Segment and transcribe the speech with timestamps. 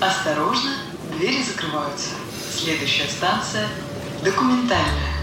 [0.00, 0.72] Осторожно,
[1.16, 2.10] двери закрываются.
[2.54, 3.66] Следующая станция–
[4.22, 5.15] документальная.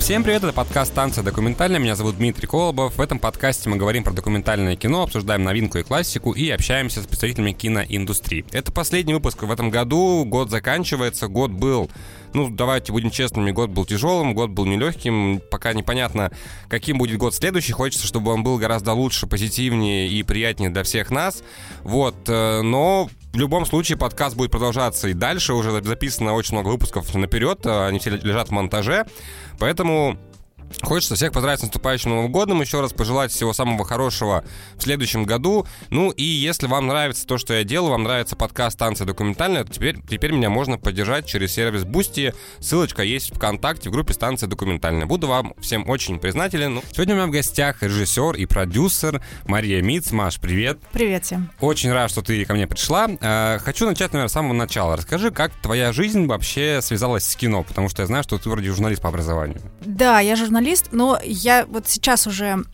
[0.00, 1.78] Всем привет, это подкаст «Станция документальная».
[1.78, 2.96] Меня зовут Дмитрий Колобов.
[2.96, 7.06] В этом подкасте мы говорим про документальное кино, обсуждаем новинку и классику и общаемся с
[7.06, 8.46] представителями киноиндустрии.
[8.50, 11.90] Это последний выпуск в этом году, год заканчивается, год был
[12.32, 16.30] ну, давайте будем честными, год был тяжелым, год был нелегким, пока непонятно,
[16.68, 21.10] каким будет год следующий, хочется, чтобы он был гораздо лучше, позитивнее и приятнее для всех
[21.10, 21.42] нас,
[21.82, 26.68] вот, э, но в любом случае подкаст будет продолжаться и дальше, уже записано очень много
[26.68, 29.06] выпусков наперед, они все лежат в монтаже,
[29.58, 30.18] поэтому
[30.82, 34.44] Хочется всех поздравить с наступающим Новым годом, еще раз пожелать всего самого хорошего
[34.76, 35.66] в следующем году.
[35.90, 39.72] Ну и если вам нравится то, что я делаю, вам нравится подкаст «Станция документальная», то
[39.72, 42.34] теперь, теперь меня можно поддержать через сервис Boosty.
[42.60, 45.06] Ссылочка есть в ВКонтакте в группе «Станция документальная».
[45.06, 46.76] Буду вам всем очень признателен.
[46.76, 50.12] Ну, сегодня у меня в гостях режиссер и продюсер Мария Миц.
[50.12, 50.78] Маш, привет.
[50.92, 51.50] Привет всем.
[51.60, 53.08] Очень рад, что ты ко мне пришла.
[53.20, 54.96] Э, хочу начать, наверное, с самого начала.
[54.96, 58.70] Расскажи, как твоя жизнь вообще связалась с кино, потому что я знаю, что ты вроде
[58.70, 59.60] журналист по образованию.
[59.80, 62.64] Да, я журналист журналист, но я вот сейчас уже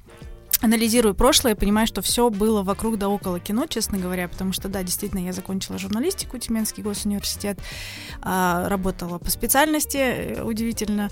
[0.61, 4.83] анализирую прошлое понимаю, что все было вокруг да около кино, честно говоря, потому что, да,
[4.83, 7.59] действительно, я закончила журналистику, Тюменский госуниверситет,
[8.23, 11.11] а, работала по специальности, э, удивительно,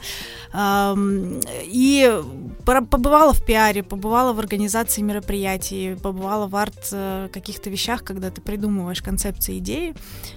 [1.64, 2.22] и
[2.64, 8.40] побывала в пиаре, побывала в организации мероприятий, побывала в арт э, каких-то вещах, когда ты
[8.40, 9.94] придумываешь концепции, идеи,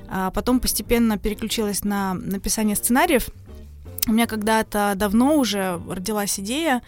[0.08, 3.30] а потом постепенно переключилась на написание сценариев,
[4.08, 6.82] у меня когда-то давно уже родилась идея,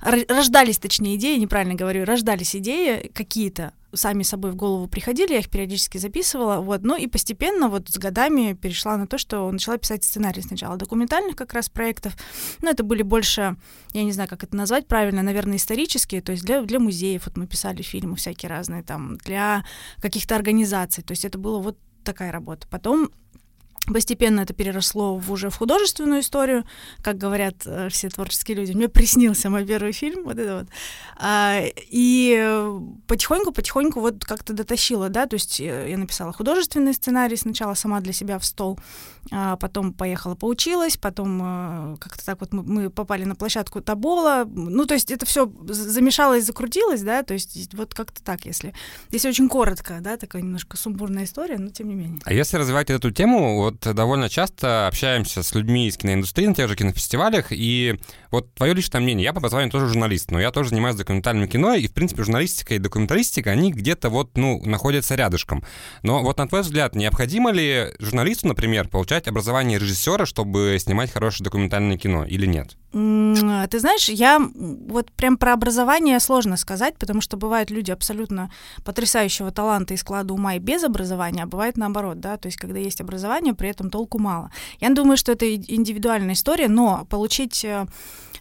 [0.00, 5.48] рождались, точнее, идеи, неправильно говорю, рождались идеи какие-то, сами собой в голову приходили, я их
[5.48, 10.04] периодически записывала, вот, ну и постепенно вот с годами перешла на то, что начала писать
[10.04, 12.12] сценарии сначала документальных как раз проектов,
[12.60, 13.56] но это были больше,
[13.92, 17.36] я не знаю, как это назвать правильно, наверное, исторические, то есть для, для музеев, вот
[17.36, 19.64] мы писали фильмы всякие разные там, для
[20.00, 22.66] каких-то организаций, то есть это было вот такая работа.
[22.70, 23.10] Потом
[23.92, 26.64] Постепенно это переросло в уже в художественную историю,
[27.02, 28.72] как говорят э, все творческие люди.
[28.72, 30.66] Мне приснился мой первый фильм, вот это вот.
[31.16, 32.58] А, и
[33.06, 38.12] потихоньку-потихоньку вот как-то дотащила, да, то есть э, я написала художественный сценарий сначала сама для
[38.12, 38.78] себя в стол,
[39.30, 44.44] а потом поехала поучилась, потом э, как-то так вот мы, мы попали на площадку Табола,
[44.46, 48.74] ну, то есть это все замешалось, закрутилось, да, то есть вот как-то так, если,
[49.10, 52.20] если очень коротко, да, такая немножко сумбурная история, но тем не менее.
[52.24, 56.68] А если развивать эту тему, вот довольно часто общаемся с людьми из киноиндустрии на тех
[56.68, 57.98] же кинофестивалях, и
[58.30, 61.74] вот твое личное мнение, я по образованию тоже журналист, но я тоже занимаюсь документальным кино,
[61.74, 65.64] и, в принципе, журналистика и документалистика, они где-то вот, ну, находятся рядышком.
[66.02, 71.44] Но вот на твой взгляд, необходимо ли журналисту, например, получать образование режиссера, чтобы снимать хорошее
[71.44, 72.76] документальное кино, или нет?
[72.90, 78.50] Ты знаешь, я вот прям про образование сложно сказать, потому что бывают люди абсолютно
[78.82, 82.78] потрясающего таланта и склада ума и без образования, а бывает наоборот, да, то есть когда
[82.78, 84.50] есть образование, при этом толку мало.
[84.80, 87.86] Я думаю, что это индивидуальная история, но получить э,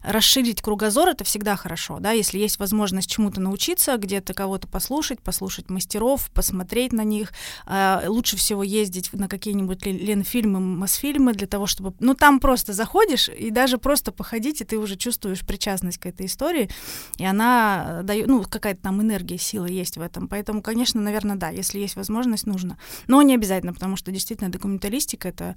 [0.02, 5.70] расширить кругозор это всегда хорошо, да, если есть возможность чему-то научиться, где-то кого-то послушать, послушать
[5.70, 7.34] мастеров, посмотреть на них.
[7.66, 13.30] Э, лучше всего ездить на какие-нибудь ленфильмы, мосфильмы для того, чтобы, ну, там просто заходишь
[13.30, 16.70] и даже просто походить, и ты уже чувствуешь причастность к этой истории,
[17.18, 20.28] и она дает, ну, какая-то там энергия, сила есть в этом.
[20.28, 22.78] Поэтому, конечно, наверное, да, если есть возможность, нужно.
[23.08, 25.56] Но не обязательно, потому что действительно документалистика это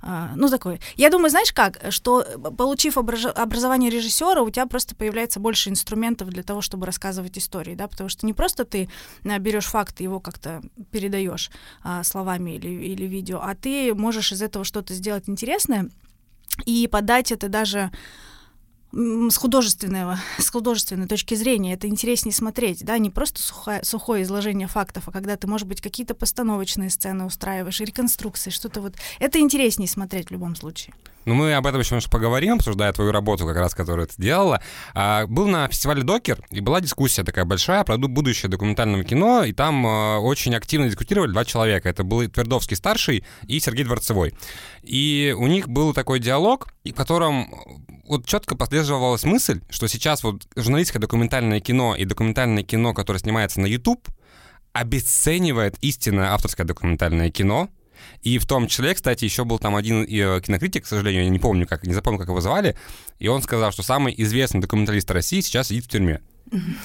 [0.00, 0.80] а, ну, такой.
[0.96, 6.28] Я думаю, знаешь как, что э, получив образование режиссера, у тебя просто появляется больше инструментов
[6.28, 8.88] для того, чтобы рассказывать истории, да, потому что не просто ты
[9.24, 10.62] э, берешь факт и его как-то
[10.92, 11.50] передаешь
[11.82, 15.90] а, словами или, или видео, а ты можешь из этого что-то сделать интересное
[16.64, 17.90] и подать это даже
[18.92, 24.68] с художественного, с художественной точки зрения это интереснее смотреть, да, не просто сухое, сухое изложение
[24.68, 29.88] фактов, а когда ты, может быть, какие-то постановочные сцены устраиваешь, реконструкции, что-то вот, это интереснее
[29.88, 30.94] смотреть в любом случае.
[31.28, 34.62] Ну, мы об этом еще немножко поговорим, обсуждая твою работу, как раз, которую ты делала.
[34.94, 39.52] А, был на фестивале Докер, и была дискуссия такая большая про будущее документального кино, и
[39.52, 41.86] там а, очень активно дискутировали два человека.
[41.86, 44.32] Это был Твердовский старший и Сергей Дворцевой.
[44.82, 50.46] И у них был такой диалог, в котором вот четко поддерживалась мысль, что сейчас вот
[50.56, 54.08] журналистское документальное кино и документальное кино, которое снимается на YouTube,
[54.72, 57.68] обесценивает истинное авторское документальное кино,
[58.22, 61.38] и в том числе, кстати, еще был там один э, кинокритик, к сожалению, я не
[61.38, 62.76] помню, как, не запомнил, как его звали,
[63.18, 66.20] и он сказал, что самый известный документалист России сейчас сидит в тюрьме.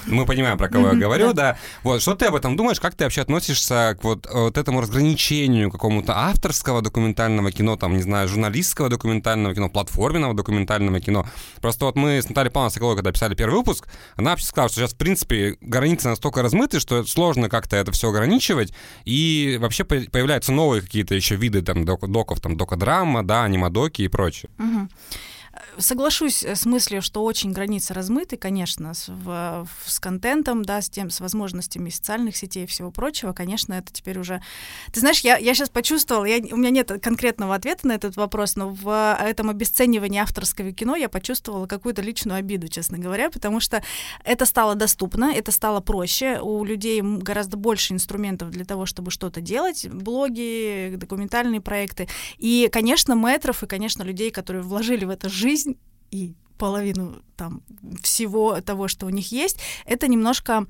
[0.08, 1.58] Мы понимаем, про кого я говорю, да.
[1.84, 2.80] Вот, что ты об этом думаешь?
[2.80, 8.02] Как ты вообще относишься к вот, вот этому разграничению какому-то авторского документального кино, там, не
[8.02, 11.28] знаю, журналистского документального кино, платформенного документального кино?
[11.62, 14.82] Просто вот мы с Натальей Павловной Соколовой, когда писали первый выпуск, она вообще сказала, что
[14.82, 18.74] сейчас, в принципе, границы настолько размыты, что сложно как-то это все ограничивать,
[19.06, 24.50] и вообще появляются новые какие-то еще виды там доков, там, докодрама, да, анимадоки и прочее.
[24.60, 24.90] Угу.
[25.78, 31.12] Соглашусь с мыслью, что очень границы размыты, конечно, с, в, с контентом, да, с тем,
[31.12, 34.42] с возможностями социальных сетей и всего прочего, конечно, это теперь уже...
[34.92, 38.56] Ты знаешь, я, я сейчас почувствовала, я, у меня нет конкретного ответа на этот вопрос,
[38.56, 43.84] но в этом обесценивании авторского кино я почувствовала какую-то личную обиду, честно говоря, потому что
[44.24, 49.40] это стало доступно, это стало проще, у людей гораздо больше инструментов для того, чтобы что-то
[49.40, 52.08] делать, блоги, документальные проекты,
[52.40, 55.78] и, конечно, метров, и, конечно, людей, которые вложили в это жизнь, жизнь
[56.12, 57.62] и половину там
[58.02, 60.66] всего того, что у них есть, это немножко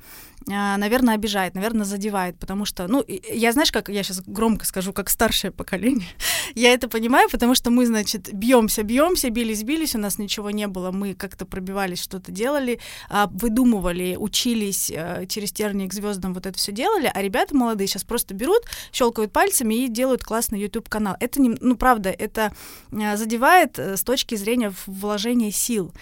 [0.47, 5.09] наверное, обижает, наверное, задевает, потому что, ну, я, знаешь, как я сейчас громко скажу, как
[5.09, 6.07] старшее поколение,
[6.55, 10.67] я это понимаю, потому что мы, значит, бьемся, бьемся, бились, бились, у нас ничего не
[10.67, 12.79] было, мы как-то пробивались, что-то делали,
[13.09, 17.87] а, выдумывали, учились э, через тернии к звездам, вот это все делали, а ребята молодые
[17.87, 21.15] сейчас просто берут, щелкают пальцами и делают классный YouTube канал.
[21.19, 22.53] Это не, ну, правда, это
[22.91, 25.93] э, задевает э, с точки зрения вложения сил.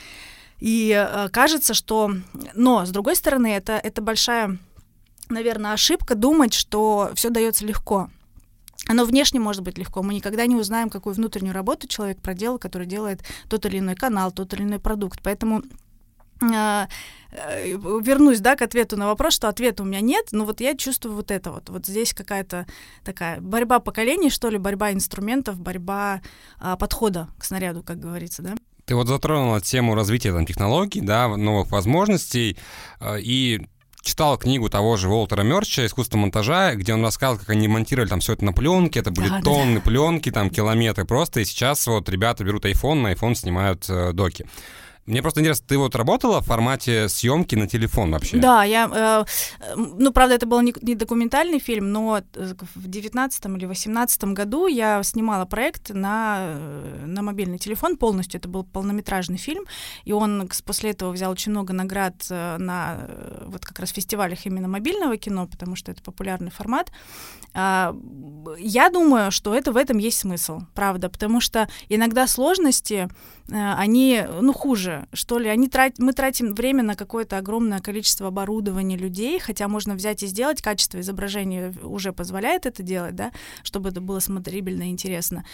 [0.62, 2.12] И э, кажется, что...
[2.54, 4.60] Но, с другой стороны, это, это большая,
[5.28, 8.10] наверное, ошибка думать, что все дается легко.
[8.88, 10.04] Оно внешне может быть легко.
[10.04, 14.31] Мы никогда не узнаем, какую внутреннюю работу человек проделал, который делает тот или иной канал,
[14.31, 15.19] тот или иной продукт.
[15.24, 15.63] Поэтому
[16.44, 16.86] э,
[17.31, 20.78] э, вернусь, да, к ответу на вопрос, что ответа у меня нет, но вот я
[20.78, 21.69] чувствую вот это вот.
[21.69, 22.68] Вот здесь какая-то
[23.04, 26.22] такая борьба поколений, что ли, борьба инструментов, борьба
[26.60, 28.54] а, подхода к снаряду, как говорится, да.
[28.86, 32.57] Ты вот затронула тему развития там, технологий, да, новых возможностей,
[33.00, 33.62] э, и
[34.01, 38.19] читал книгу того же Уолтера Мерча «Искусство монтажа», где он рассказывал, как они монтировали там
[38.19, 39.81] все это на пленке, это были да, тонны да.
[39.81, 44.48] пленки, там километры просто, и сейчас вот ребята берут iPhone, на iPhone снимают э, доки.
[45.07, 48.38] Мне просто интересно, ты вот работала в формате съемки на телефон вообще?
[48.38, 53.57] Да, я, э, ну, правда, это был не, не документальный фильм, но э, в девятнадцатом
[53.57, 58.39] или восемнадцатом году я снимала проект на, э, на мобильный телефон полностью.
[58.39, 59.65] Это был полнометражный фильм,
[60.03, 63.09] и он после этого взял очень много наград э, на
[63.48, 66.92] вот как раз фестивалях именно мобильного кино, потому что это популярный формат.
[67.56, 67.92] Э,
[68.59, 73.09] я думаю, что это в этом есть смысл, правда, потому что иногда сложности,
[73.49, 75.49] они, ну, хуже что ли.
[75.49, 75.99] Они трат...
[75.99, 80.99] Мы тратим время на какое-то огромное количество оборудования людей, хотя можно взять и сделать, качество
[80.99, 83.31] изображения уже позволяет это делать, да,
[83.63, 85.45] чтобы это было смотрибельно и интересно.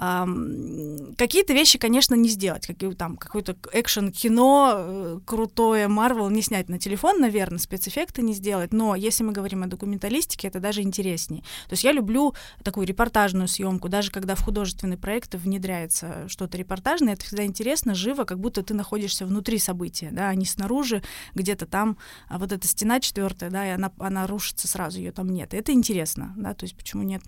[0.00, 6.68] Um, какие-то вещи, конечно, не сделать, какие там какое-то экшен-кино э, крутое, Марвел не снять
[6.68, 11.42] на телефон, наверное, спецэффекты не сделать, но если мы говорим о документалистике, это даже интереснее.
[11.68, 17.14] То есть я люблю такую репортажную съемку, даже когда в художественный проект внедряется что-то репортажное,
[17.14, 21.02] это всегда интересно, живо, как будто ты находишься внутри события, да, а не снаружи,
[21.34, 21.96] где-то там
[22.28, 25.54] а вот эта стена четвертая, да, и она, она рушится сразу, ее там нет.
[25.54, 27.22] Это интересно, да, то есть почему нет?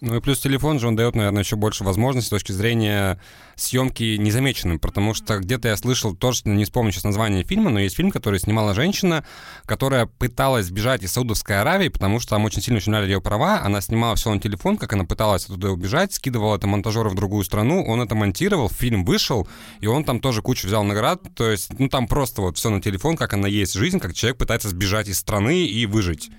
[0.00, 3.20] Ну и плюс телефон же, он дает, наверное, еще больше возможностей с точки зрения
[3.56, 7.96] съемки незамеченным, потому что где-то я слышал, тоже не вспомню сейчас название фильма, но есть
[7.96, 9.24] фильм, который снимала женщина,
[9.66, 13.80] которая пыталась бежать из Саудовской Аравии, потому что там очень сильно ущемляли ее права, она
[13.80, 17.84] снимала все на телефон, как она пыталась оттуда убежать, скидывала это монтажеру в другую страну,
[17.84, 19.48] он это монтировал, фильм вышел,
[19.80, 22.80] и он там тоже кучу взял наград, то есть, ну там просто вот все на
[22.80, 26.30] телефон, как она есть жизнь, как человек пытается сбежать из страны и выжить.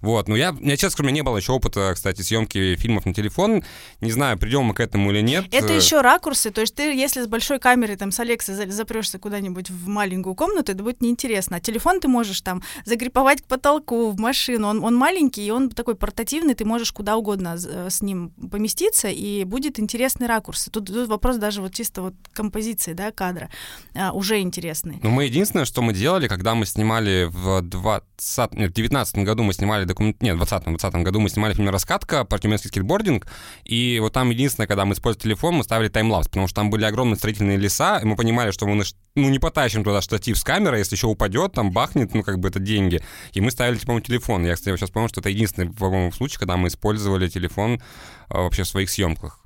[0.00, 3.06] Вот, ну я, меня, честно скажу, у меня не было еще опыта, кстати, съемки фильмов
[3.06, 3.62] на телефон.
[4.00, 5.46] Не знаю, придем мы к этому или нет.
[5.52, 9.70] Это еще ракурсы, то есть ты, если с большой камерой там с Алекса запрешься куда-нибудь
[9.70, 11.56] в маленькую комнату, это будет неинтересно.
[11.56, 14.68] А телефон ты можешь там загриповать к потолку, в машину.
[14.68, 19.08] Он, он маленький, и он такой портативный, ты можешь куда угодно э, с ним поместиться,
[19.08, 20.68] и будет интересный ракурс.
[20.70, 23.50] Тут, тут вопрос даже вот чисто вот композиции, да, кадра
[23.94, 24.98] а, уже интересный.
[25.02, 28.54] Ну, мы единственное, что мы делали, когда мы снимали в 20...
[28.54, 30.22] Нет, в 19 году мы снимали документ...
[30.22, 33.26] Нет, в 2020 20 году мы снимали фильм «Раскатка» про тюменский скейтбординг,
[33.64, 36.84] и вот там единственное, когда мы использовали телефон, мы ставили таймлапс, потому что там были
[36.84, 38.82] огромные строительные леса, и мы понимали, что мы
[39.16, 42.48] ну, не потащим туда штатив с камерой, если еще упадет, там бахнет, ну, как бы
[42.48, 43.00] это деньги.
[43.32, 44.44] И мы ставили, по-моему, телефон.
[44.44, 47.80] Я, кстати, сейчас помню, что это единственный, по-моему, случай, когда мы использовали телефон
[48.28, 49.39] а, вообще в своих съемках.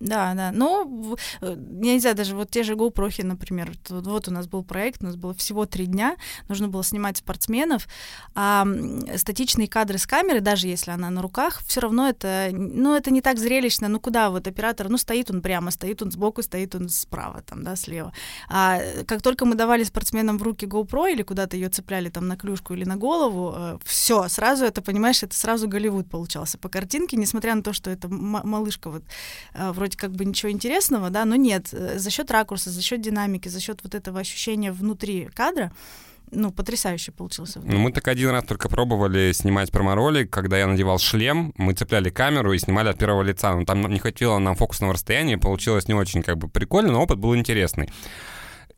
[0.00, 0.50] Да, да.
[0.50, 3.72] Ну, э, я не знаю, даже вот те же GoPro, например.
[3.90, 6.16] Вот, вот у нас был проект, у нас было всего три дня,
[6.48, 7.86] нужно было снимать спортсменов,
[8.34, 8.66] а
[9.16, 13.20] статичные кадры с камеры, даже если она на руках, все равно это, ну, это не
[13.20, 13.88] так зрелищно.
[13.88, 17.62] Ну, куда вот оператор, ну, стоит он прямо, стоит он сбоку, стоит он справа, там,
[17.62, 18.14] да, слева.
[18.48, 22.38] А как только мы давали спортсменам в руки GoPro или куда-то ее цепляли там на
[22.38, 27.18] клюшку или на голову, э, все, сразу это, понимаешь, это сразу Голливуд получался по картинке,
[27.18, 29.02] несмотря на то, что это малышка вот
[29.52, 32.82] э, вроде вроде как бы ничего интересного, да, но нет, э, за счет ракурса, за
[32.82, 35.72] счет динамики, за счет вот этого ощущения внутри кадра,
[36.32, 37.60] ну, потрясающе получился.
[37.64, 42.10] Ну, мы так один раз только пробовали снимать промо-ролик, когда я надевал шлем, мы цепляли
[42.10, 43.52] камеру и снимали от первого лица.
[43.56, 47.18] Но там не хватило нам фокусного расстояния, получилось не очень как бы прикольно, но опыт
[47.18, 47.88] был интересный.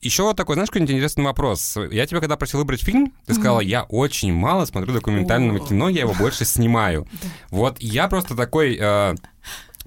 [0.00, 1.76] Еще вот такой, знаешь, какой-нибудь интересный вопрос.
[1.90, 6.00] Я тебя когда просил выбрать фильм, ты сказала, я очень мало смотрю документального кино, я
[6.00, 7.06] его больше снимаю.
[7.50, 9.14] Вот я просто такой э,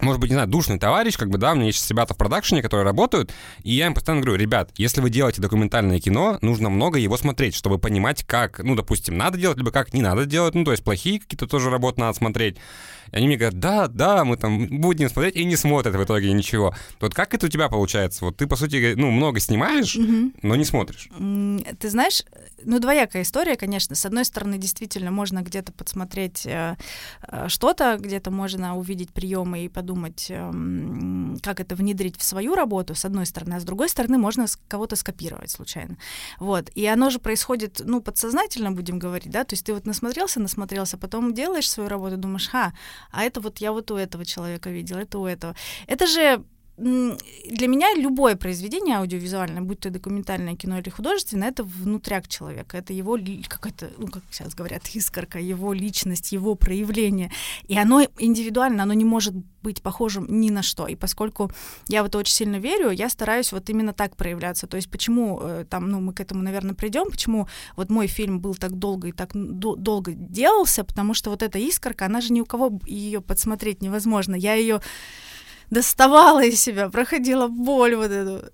[0.01, 2.61] может быть, не знаю, душный товарищ, как бы, да, у меня есть ребята в продакшене,
[2.61, 3.33] которые работают,
[3.63, 7.55] и я им постоянно говорю, ребят, если вы делаете документальное кино, нужно много его смотреть,
[7.55, 10.83] чтобы понимать, как, ну, допустим, надо делать, либо как не надо делать, ну, то есть
[10.83, 12.57] плохие какие-то тоже работы надо смотреть.
[13.11, 16.31] И они мне говорят, да, да, мы там будем смотреть, и не смотрят в итоге
[16.33, 16.75] ничего.
[16.99, 18.25] Вот как это у тебя получается?
[18.25, 20.39] Вот ты, по сути, ну, много снимаешь, mm-hmm.
[20.41, 21.09] но не смотришь.
[21.79, 22.23] Ты знаешь,
[22.65, 23.95] ну, двоякая история, конечно.
[23.95, 26.75] С одной стороны, действительно, можно где-то подсмотреть э,
[27.27, 30.51] э, что-то, где-то можно увидеть приемы и подумать, э,
[31.41, 34.95] как это внедрить в свою работу, с одной стороны, а с другой стороны, можно кого-то
[34.95, 35.98] скопировать случайно.
[36.39, 36.69] Вот.
[36.75, 40.98] И оно же происходит, ну, подсознательно, будем говорить, да, то есть ты вот насмотрелся, насмотрелся,
[40.98, 42.74] потом делаешь свою работу, думаешь, ха,
[43.12, 45.55] а это вот я вот у этого человека видел, это у этого.
[45.88, 46.43] Это же
[46.77, 52.91] для меня любое произведение аудиовизуальное, будь то документальное кино или художественное, это внутряк человека, это
[52.91, 53.17] его
[53.48, 57.32] какая-то, ну, как сейчас говорят, искорка, его личность, его проявление.
[57.67, 60.88] И оно индивидуально, оно не может быть похожим ни на что.
[60.88, 61.50] И поскольку
[61.88, 64.67] я в это очень сильно верю, я стараюсь вот именно так проявляться.
[64.67, 68.41] То есть почему э, там, ну, мы к этому, наверное, придем, почему вот мой фильм
[68.41, 72.41] был так долго и так долго делался, потому что вот эта искорка, она же ни
[72.41, 74.36] у кого ее подсмотреть невозможно.
[74.36, 74.82] Я ее
[75.69, 78.45] доставала из себя, проходила боль вот эту.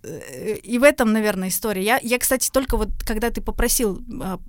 [0.63, 1.83] И в этом, наверное, история.
[1.83, 4.39] Я, я кстати, только вот, когда ты попросил а,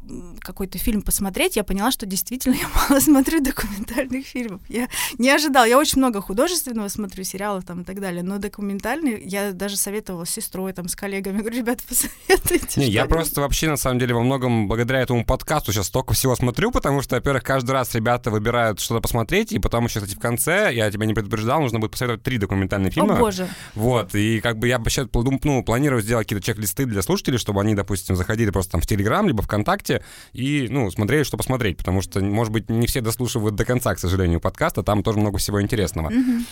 [0.40, 4.60] какой-то фильм посмотреть, я поняла, что действительно я мало смотрю документальных фильмов.
[4.68, 4.88] Я
[5.18, 5.64] не ожидала.
[5.64, 10.24] Я очень много художественного смотрю, сериалов там и так далее, но документальный я даже советовала
[10.24, 11.38] с сестрой, там, с коллегами.
[11.38, 12.80] Говорю, ребята, посоветуйте.
[12.80, 16.34] Не, я просто вообще, на самом деле, во многом благодаря этому подкасту сейчас столько всего
[16.36, 20.20] смотрю, потому что, во-первых, каждый раз ребята выбирают что-то посмотреть, и потом еще, кстати, в
[20.20, 23.14] конце, я тебя не предупреждал, нужно будет посоветовать три документальных документальные фильмы.
[23.14, 23.48] О, боже.
[23.74, 27.74] Вот, и как бы я сейчас ну, планирую сделать какие-то чек-листы для слушателей, чтобы они,
[27.74, 32.20] допустим, заходили просто там в Телеграм, либо ВКонтакте и, ну, смотрели, что посмотреть, потому что,
[32.20, 36.10] может быть, не все дослушивают до конца, к сожалению, подкаста, там тоже много всего интересного.
[36.10, 36.46] Mm-hmm.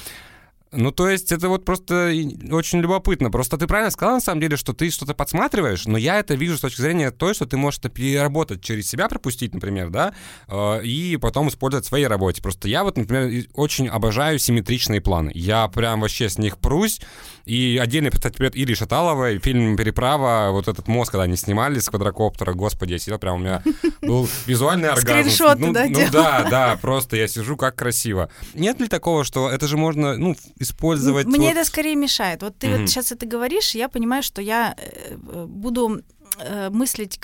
[0.73, 2.13] Ну, то есть это вот просто
[2.53, 3.31] очень любопытно.
[3.31, 6.57] Просто ты правильно сказал, на самом деле, что ты что-то подсматриваешь, но я это вижу
[6.57, 10.15] с точки зрения той, что ты можешь это переработать через себя, пропустить, например, да,
[10.47, 12.41] э, и потом использовать в своей работе.
[12.41, 15.33] Просто я вот, например, очень обожаю симметричные планы.
[15.35, 17.01] Я прям вообще с них прусь.
[17.47, 21.89] И отдельный, кстати, привет Ире Шаталовой, фильм «Переправа», вот этот мост, когда они снимали с
[21.89, 23.63] квадрокоптера, господи, я сидел, прям у меня
[24.03, 25.31] был визуальный оргазм.
[25.31, 28.31] Скриншоты, ну, да, Ну да, да, просто я сижу, как красиво.
[28.55, 31.27] Нет ли такого, что это же можно, ну, использовать...
[31.27, 31.57] Мне вот...
[31.57, 32.43] это скорее мешает.
[32.43, 32.81] Вот ты mm-hmm.
[32.81, 36.03] вот сейчас это говоришь, я понимаю, что я э, буду
[36.71, 37.19] мыслить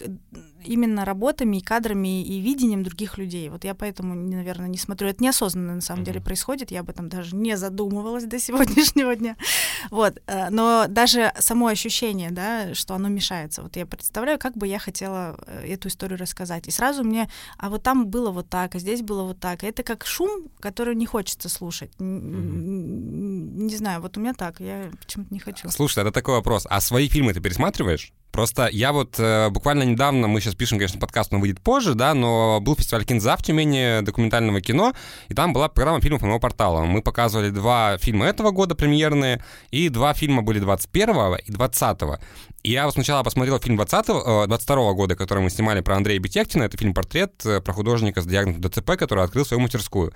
[0.67, 3.49] именно работами и кадрами и видением других людей.
[3.49, 5.09] Вот я поэтому, наверное, не смотрю.
[5.09, 6.07] Это неосознанно на самом mm-hmm.
[6.07, 6.71] деле происходит.
[6.71, 9.37] Я об этом даже не задумывалась до сегодняшнего дня.
[9.91, 10.21] Вот.
[10.27, 13.63] Э, но даже само ощущение, да, что оно мешается.
[13.63, 16.67] Вот я представляю, как бы я хотела э, эту историю рассказать.
[16.67, 19.65] И сразу мне, а вот там было вот так, а здесь было вот так.
[19.65, 21.91] это как шум, который не хочется слушать.
[21.99, 23.63] Mm-hmm.
[23.67, 24.61] Не знаю, вот у меня так.
[24.61, 25.69] Я почему-то не хочу.
[25.71, 26.67] Слушай, это такой вопрос.
[26.69, 28.13] А свои фильмы ты пересматриваешь?
[28.37, 32.13] Просто я вот э, буквально недавно, мы сейчас пишем, конечно, подкаст, он выйдет позже, да,
[32.13, 34.93] но был фестиваль Кинза в Тюмени документального кино,
[35.29, 36.85] и там была программа фильмов моего портала.
[36.85, 41.99] Мы показывали два фильма этого года премьерные, и два фильма были 21 и 20
[42.63, 46.19] и я вот сначала посмотрел фильм 20 э, 22 года, который мы снимали про Андрея
[46.19, 46.65] Бетехтина.
[46.65, 50.13] Это фильм-портрет э, про художника с диагнозом ДЦП, который открыл свою мастерскую.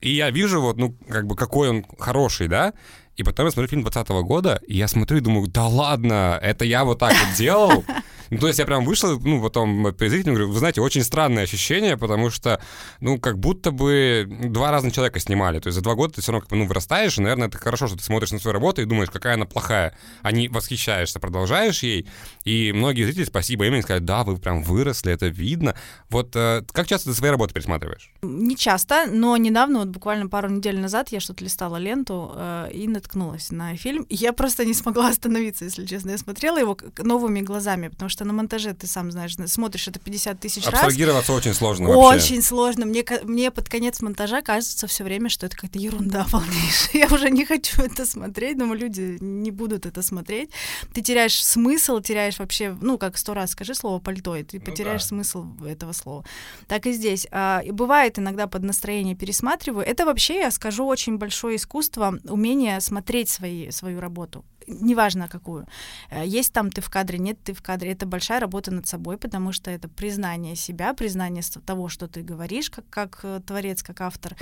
[0.00, 2.72] И я вижу вот, ну, как бы, какой он хороший, да,
[3.16, 6.64] и потом я смотрю фильм 20 года, и я смотрю и думаю, да ладно, это
[6.64, 7.84] я вот так вот делал.
[8.32, 11.98] Ну, то есть я прям вышел, ну, потом зрителем говорю, вы знаете, очень странное ощущение,
[11.98, 12.62] потому что,
[13.00, 15.58] ну, как будто бы два разных человека снимали.
[15.58, 17.58] То есть за два года ты все равно как бы, ну, вырастаешь, и, наверное, это
[17.58, 21.20] хорошо, что ты смотришь на свою работу и думаешь, какая она плохая, а не восхищаешься,
[21.20, 22.08] продолжаешь ей.
[22.44, 25.74] И многие зрители, спасибо им, сказали, да, вы прям выросли, это видно.
[26.08, 28.10] Вот э, как часто ты свои работы пересматриваешь?
[28.22, 32.88] Не часто, но недавно, вот буквально пару недель назад, я что-то листала ленту э, и
[32.88, 34.06] наткнулась на фильм.
[34.08, 36.12] Я просто не смогла остановиться, если честно.
[36.12, 40.40] Я смотрела его новыми глазами, потому что на монтаже, ты сам знаешь, смотришь это 50
[40.40, 40.74] тысяч раз.
[40.74, 42.16] Абстрагироваться очень сложно вообще.
[42.16, 42.86] Очень сложно.
[42.86, 46.90] Мне, мне под конец монтажа кажется все время, что это какая-то ерунда полнейшая.
[46.92, 50.50] Я уже не хочу это смотреть, думаю, люди не будут это смотреть.
[50.92, 54.64] Ты теряешь смысл, теряешь вообще, ну, как сто раз скажи слово пальто, и ты ну
[54.64, 55.08] потеряешь да.
[55.08, 56.24] смысл этого слова.
[56.68, 57.26] Так и здесь.
[57.30, 59.86] А, и бывает иногда под настроение пересматриваю.
[59.86, 65.66] Это вообще, я скажу, очень большое искусство, умение смотреть свои, свою работу неважно какую.
[66.10, 67.92] Э, есть там ты в кадре, нет ты в кадре.
[67.92, 72.70] Это большая работа над собой, потому что это признание себя, признание того, что ты говоришь,
[72.70, 74.36] как, как э, творец, как автор.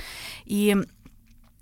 [0.45, 0.75] И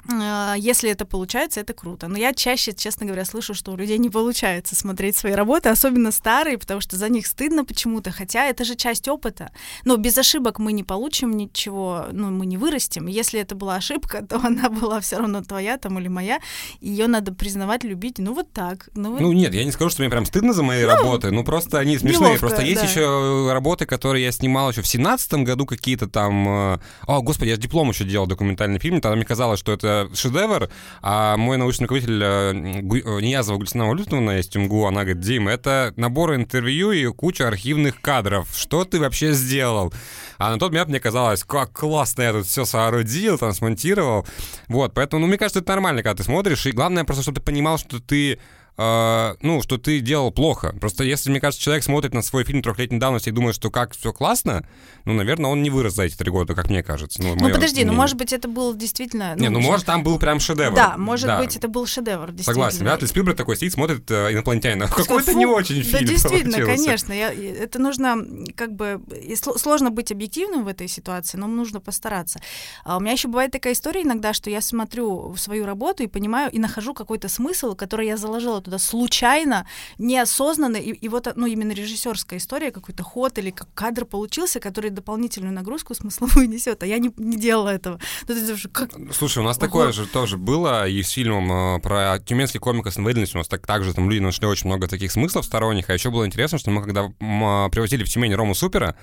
[0.07, 2.07] если это получается, это круто.
[2.07, 6.11] Но я чаще, честно говоря, слышу, что у людей не получается смотреть свои работы, особенно
[6.11, 9.51] старые, потому что за них стыдно почему-то, хотя это же часть опыта.
[9.85, 13.07] Но без ошибок мы не получим ничего, ну, мы не вырастем.
[13.07, 16.39] Если это была ошибка, то она была все равно твоя там или моя.
[16.81, 18.17] Ее надо признавать, любить.
[18.19, 18.89] Ну, вот так.
[18.95, 19.21] Ну, вот...
[19.21, 21.31] ну нет, я не скажу, что мне прям стыдно за мои ну, работы.
[21.31, 22.19] Ну, просто они смешные.
[22.19, 22.87] Неловко, просто есть да.
[22.87, 26.47] еще работы, которые я снимал еще в семнадцатом году, какие-то там...
[26.47, 30.69] Э, о, господи, я диплом еще делал документальный фильм, тогда мне казалось, что это шедевр,
[31.01, 35.93] а мой научный руководитель э, э, Ниязова Гульсина Валютовна из ТюМГУ, она говорит, Дим, это
[35.95, 38.47] набор интервью и куча архивных кадров.
[38.55, 39.93] Что ты вообще сделал?
[40.37, 44.25] А на тот момент мне казалось, как классно я тут все соорудил, там смонтировал.
[44.67, 46.65] Вот, поэтому, ну, мне кажется, это нормально, когда ты смотришь.
[46.65, 48.39] И главное просто, чтобы ты понимал, что ты
[48.79, 50.75] э, ну, что ты делал плохо.
[50.79, 53.95] Просто если, мне кажется, человек смотрит на свой фильм трехлетней давности и думает, что как
[53.95, 54.65] все классно,
[55.05, 57.21] ну, наверное, он не вырос за эти три года, как мне кажется.
[57.21, 57.91] Ну, ну подожди, мнение.
[57.91, 59.33] ну, может быть, это был действительно...
[59.35, 60.75] Ну, не, ну, может, там был прям шедевр.
[60.75, 61.39] Да, может да.
[61.39, 62.53] быть, это был шедевр, действительно.
[62.53, 64.87] Согласен, вряд ли Спилберг такой сидит, смотрит э, «Инопланетянина».
[64.87, 66.83] Какой-то не очень фильм Да, действительно, получился.
[66.83, 67.13] конечно.
[67.13, 68.17] Я, это нужно,
[68.55, 69.01] как бы,
[69.35, 72.39] сложно быть объективным в этой ситуации, но нужно постараться.
[72.83, 76.51] А у меня еще бывает такая история иногда, что я смотрю свою работу и понимаю,
[76.51, 79.65] и нахожу какой-то смысл, который я заложила туда случайно,
[79.97, 84.91] неосознанно, и, и вот, ну, именно режиссерская история, какой-то ход или как кадр получился, который
[84.91, 87.99] дополнительную нагрузку смысловую несет, а я не, не делала этого.
[88.27, 88.91] Ну, это как...
[89.13, 89.65] Слушай, у нас Ого.
[89.65, 93.65] такое же тоже было, и с фильмом э, про тюменский комик Инвейденс у нас так,
[93.65, 96.83] также там люди нашли очень много таких смыслов сторонних, а еще было интересно, что мы
[96.83, 98.95] когда м, привозили в Тюмень Рому Супера,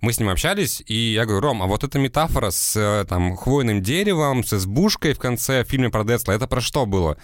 [0.00, 3.36] мы с ним общались, и я говорю, Ром, а вот эта метафора с э, там
[3.36, 7.16] хвойным деревом, с избушкой в конце в фильме про Децла, это про что было?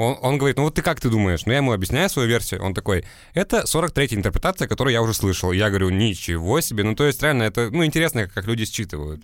[0.00, 1.44] Он, он говорит, ну вот ты как ты думаешь?
[1.44, 2.62] Ну я ему объясняю свою версию.
[2.62, 3.04] Он такой,
[3.34, 5.52] это 43-я интерпретация, которую я уже слышал.
[5.52, 6.84] Я говорю, ничего себе.
[6.84, 9.20] Ну то есть реально это, ну интересно, как люди считывают.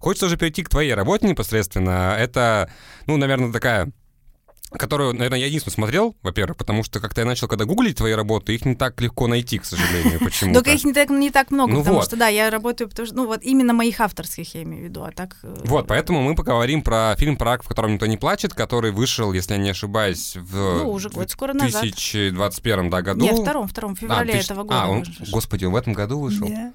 [0.00, 2.14] Хочется уже перейти к твоей работе непосредственно.
[2.18, 2.70] Это,
[3.06, 3.90] ну, наверное, такая
[4.78, 8.54] которую, наверное, я единственный смотрел, во-первых, потому что как-то я начал, когда гуглить твои работы,
[8.54, 10.60] их не так легко найти, к сожалению, почему-то.
[10.60, 12.06] Только их не так, не так много, ну потому вот.
[12.06, 15.02] что, да, я работаю, потому что, ну вот именно моих авторских я имею в виду,
[15.04, 15.36] а так...
[15.42, 19.32] Э, вот, поэтому мы поговорим про фильм «Прак, в котором никто не плачет», который вышел,
[19.32, 20.54] если я не ошибаюсь, в...
[20.78, 21.82] Ну, уже год скоро назад.
[21.82, 23.24] 2021 да, году.
[23.24, 24.46] Нет, втором, втором феврале а, тысяч...
[24.46, 24.82] этого года.
[24.82, 25.04] А, он...
[25.30, 26.46] господи, он в этом году вышел?
[26.46, 26.72] Yeah.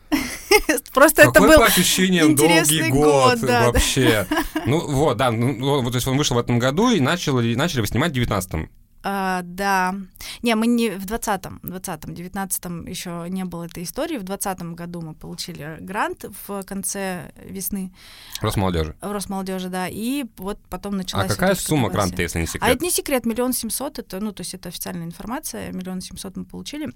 [0.94, 4.28] Просто это был по ощущениям долгий год, вообще.
[4.66, 7.82] Ну вот, да, ну, вот, то есть он вышел в этом году и начали, начали
[7.82, 8.70] вы снимать в 19
[9.10, 9.96] а, да.
[10.42, 14.18] Не, мы не в 20-м, 20-м, 19-м еще не было этой истории.
[14.18, 17.94] В 20-м году мы получили грант в конце весны.
[18.42, 18.98] Росмолодежи.
[19.00, 19.88] В Росмолодежи, да.
[19.88, 21.32] И вот потом началась...
[21.32, 22.64] А какая сумма гранта, если не секрет?
[22.64, 26.36] А это не секрет, миллион семьсот, это, ну, то есть это официальная информация, миллион семьсот
[26.36, 26.90] мы получили.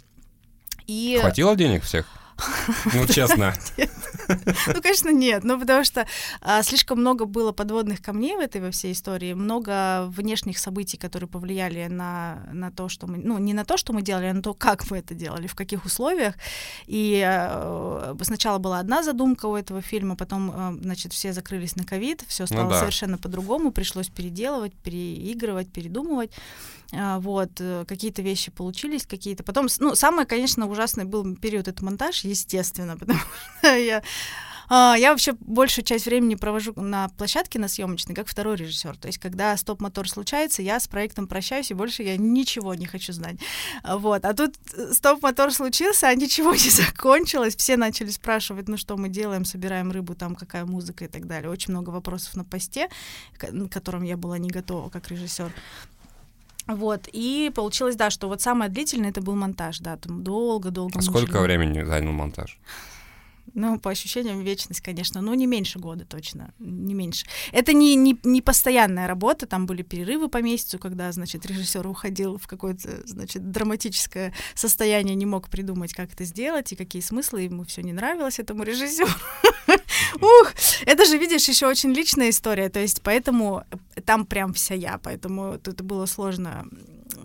[0.88, 1.18] И...
[1.22, 2.08] Хватило денег всех?
[2.94, 3.54] Ну, честно.
[4.68, 5.44] Ну, конечно, нет.
[5.44, 6.06] Ну, потому что
[6.42, 11.28] а, слишком много было подводных камней в этой во всей истории, много внешних событий, которые
[11.28, 13.18] повлияли на, на то, что мы...
[13.18, 15.56] Ну, не на то, что мы делали, а на то, как мы это делали, в
[15.56, 16.36] каких условиях.
[16.88, 21.84] И а, сначала была одна задумка у этого фильма, потом, а, значит, все закрылись на
[21.84, 22.80] ковид, все ну стало ну, да.
[22.80, 26.32] совершенно по-другому, пришлось переделывать, переигрывать, передумывать.
[26.94, 29.44] А, вот, э, какие-то вещи получились, какие-то.
[29.44, 33.20] Потом, ну, самое, конечно, ужасный был период, это монтаж, естественно, потому
[33.60, 34.04] что я
[34.74, 38.96] а, я вообще большую часть времени провожу на площадке на съемочной, как второй режиссер.
[38.96, 43.12] То есть, когда стоп-мотор случается, я с проектом прощаюсь, и больше я ничего не хочу
[43.12, 43.36] знать.
[43.84, 44.24] Вот.
[44.24, 47.58] А тут э, стоп-мотор случился, а ничего не закончилось.
[47.58, 51.50] Все начали спрашивать, ну что мы делаем, собираем рыбу, там какая музыка и так далее.
[51.50, 52.88] Очень много вопросов на посте,
[53.38, 55.52] к которым я была не готова как режиссер.
[56.76, 61.00] Вот, и получилось, да, что вот самое длительное это был монтаж, да, там долго-долго.
[61.00, 62.58] А сколько времени занял монтаж?
[63.54, 65.22] Ну, по ощущениям, вечность, конечно.
[65.22, 67.26] Ну, не меньше года точно, не меньше.
[67.52, 72.38] Это не, не, не постоянная работа, там были перерывы по месяцу, когда, значит, режиссер уходил
[72.38, 77.66] в какое-то, значит, драматическое состояние, не мог придумать, как это сделать и какие смыслы, ему
[77.66, 79.10] все не нравилось этому режиссеру.
[80.16, 80.54] Ух,
[80.86, 83.64] это же, видишь, еще очень личная история, то есть поэтому
[84.06, 86.66] там прям вся я, поэтому это было сложно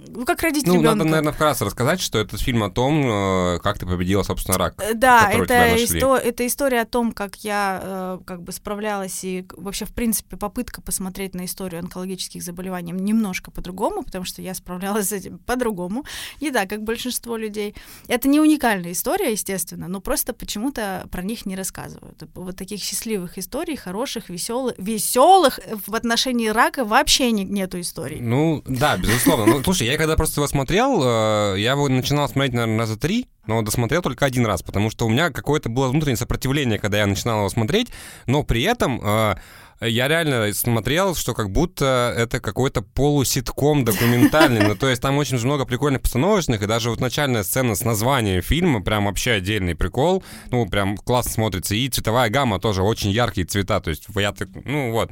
[0.09, 0.95] ну, как родить ну, ребенка.
[0.97, 4.75] надо, наверное, вкратце рассказать, что это фильм о том, э, как ты победила, собственно, рак.
[4.79, 9.47] Э, да, это, исто- это история о том, как я э, как бы справлялась, и
[9.57, 15.09] вообще, в принципе, попытка посмотреть на историю онкологических заболеваний немножко по-другому, потому что я справлялась
[15.09, 16.05] с этим по-другому.
[16.41, 17.75] Не так, как большинство людей.
[18.09, 22.23] Это не уникальная история, естественно, но просто почему-то про них не рассказывают.
[22.35, 28.21] Вот таких счастливых историй, хороших, веселых, веселых в отношении рака вообще не, нету историй.
[28.21, 29.47] Ну, да, безусловно.
[29.47, 33.27] Ну, слушай, я когда просто его смотрел, э, я его начинал смотреть, наверное, раза три,
[33.47, 37.07] но досмотрел только один раз, потому что у меня какое-то было внутреннее сопротивление, когда я
[37.07, 37.89] начинал его смотреть,
[38.27, 39.37] но при этом э,
[39.81, 44.67] я реально смотрел, что как будто это какой-то полуситком документальный.
[44.67, 48.41] Ну, то есть там очень много прикольных постановочных, и даже вот начальная сцена с названием
[48.41, 50.25] фильма прям вообще отдельный прикол.
[50.51, 51.75] Ну, прям классно смотрится.
[51.75, 53.81] И цветовая гамма тоже очень яркие цвета.
[53.81, 55.11] То есть я так, ну вот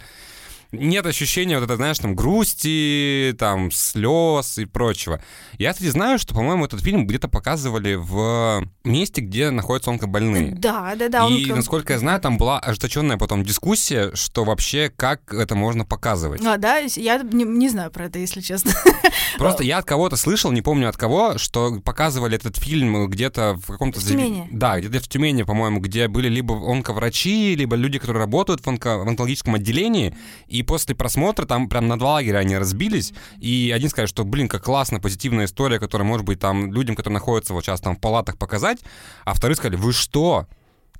[0.72, 5.22] нет ощущения вот это, знаешь, там, грусти, там, слез и прочего.
[5.58, 10.52] Я, кстати, знаю, что, по-моему, этот фильм где-то показывали в месте, где находятся онкобольные.
[10.52, 11.28] Да, да, да.
[11.28, 11.58] И, он...
[11.58, 16.44] насколько я знаю, там была ожесточенная потом дискуссия, что вообще, как это можно показывать.
[16.44, 18.72] А, да, я не, не знаю про это, если честно.
[19.38, 23.66] Просто я от кого-то слышал, не помню от кого, что показывали этот фильм где-то в
[23.66, 24.00] каком-то...
[24.00, 24.48] В Тюмени.
[24.50, 28.98] Да, где-то в Тюмени, по-моему, где были либо онковрачи, либо люди, которые работают в, онко...
[28.98, 30.16] в онкологическом отделении,
[30.48, 34.48] и после просмотра там прям на два лагеря они разбились, и один сказал, что, блин,
[34.48, 38.00] как классно, позитивная история, которая может быть там людям, которые находятся вот сейчас там в
[38.00, 38.78] палатах показать,
[39.24, 40.46] а вторые сказали, вы что?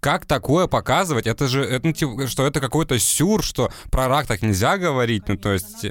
[0.05, 1.27] как такое показывать?
[1.27, 5.29] Это же, это, ну, типа, что это какой-то сюр, что про рак так нельзя говорить,
[5.29, 5.87] ну, то есть...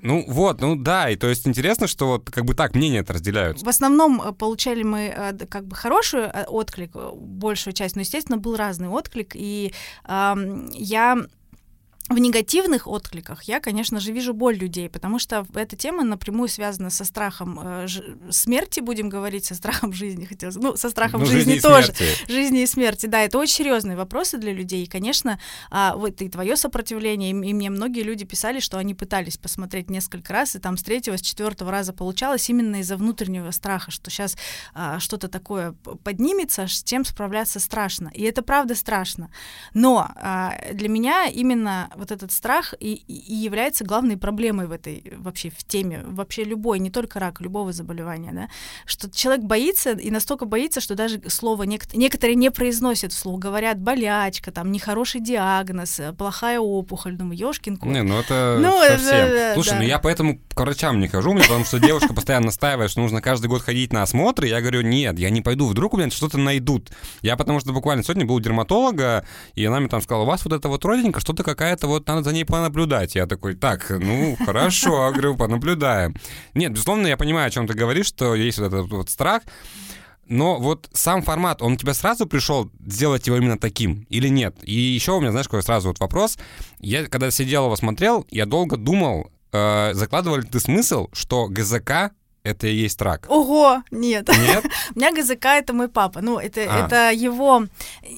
[0.00, 3.14] Ну вот, ну да, и то есть интересно, что вот как бы так мнения это
[3.14, 3.64] разделяются.
[3.64, 8.38] В основном э, получали мы э, как бы хороший э, отклик, большую часть, но, естественно,
[8.38, 9.74] был разный отклик, и
[10.04, 11.18] э, я
[12.08, 16.88] в негативных откликах я, конечно же, вижу боль людей, потому что эта тема напрямую связана
[16.90, 17.86] со страхом э,
[18.30, 22.32] смерти, будем говорить, со страхом жизни, хотелось, ну, со страхом ну, жизни, жизни тоже, смерти.
[22.32, 25.40] жизни и смерти, да, это очень серьезные вопросы для людей, и, конечно,
[25.72, 29.90] э, вот и твое сопротивление, и, и мне многие люди писали, что они пытались посмотреть
[29.90, 34.10] несколько раз, и там с третьего, с четвертого раза получалось именно из-за внутреннего страха, что
[34.10, 34.36] сейчас
[34.76, 35.72] э, что-то такое
[36.04, 39.30] поднимется, с чем справляться страшно, и это правда страшно,
[39.74, 45.12] но э, для меня именно вот этот страх и, и является главной проблемой в этой
[45.16, 48.48] вообще в теме, вообще любой, не только рак, любого заболевания, да,
[48.84, 53.78] что человек боится и настолько боится, что даже слово нек- некоторые не произносят вслух, говорят
[53.78, 57.88] болячка, там нехороший диагноз, плохая опухоль, думаю, ёшкин кот.
[57.88, 59.30] Не, ну это ну, совсем.
[59.30, 59.76] Да, Слушай, да.
[59.76, 63.46] ну я поэтому к врачам не хожу, потому что девушка постоянно настаивает, что нужно каждый
[63.46, 66.90] год ходить на осмотры, я говорю, нет, я не пойду, вдруг у меня что-то найдут.
[67.22, 70.44] Я потому что буквально сегодня был у дерматолога, и она мне там сказала, у вас
[70.44, 73.14] вот это вот родинка, что-то какая-то что вот надо за ней понаблюдать.
[73.14, 76.16] Я такой, так, ну, хорошо, говорю, понаблюдаем.
[76.54, 79.42] Нет, безусловно, я понимаю, о чем ты говоришь, что есть вот этот вот страх,
[80.26, 84.56] но вот сам формат, он у тебя сразу пришел сделать его именно таким или нет?
[84.62, 86.38] И еще у меня, знаешь, какой сразу вот вопрос.
[86.80, 92.10] Я когда сидел его смотрел, я долго думал, э, закладывал ты смысл, что ГЗК
[92.46, 93.26] это и есть рак.
[93.28, 94.28] Ого, нет.
[94.28, 94.64] Нет?
[94.94, 96.20] У меня ГЗК это мой папа.
[96.22, 96.86] Ну, это, а.
[96.86, 97.66] это его,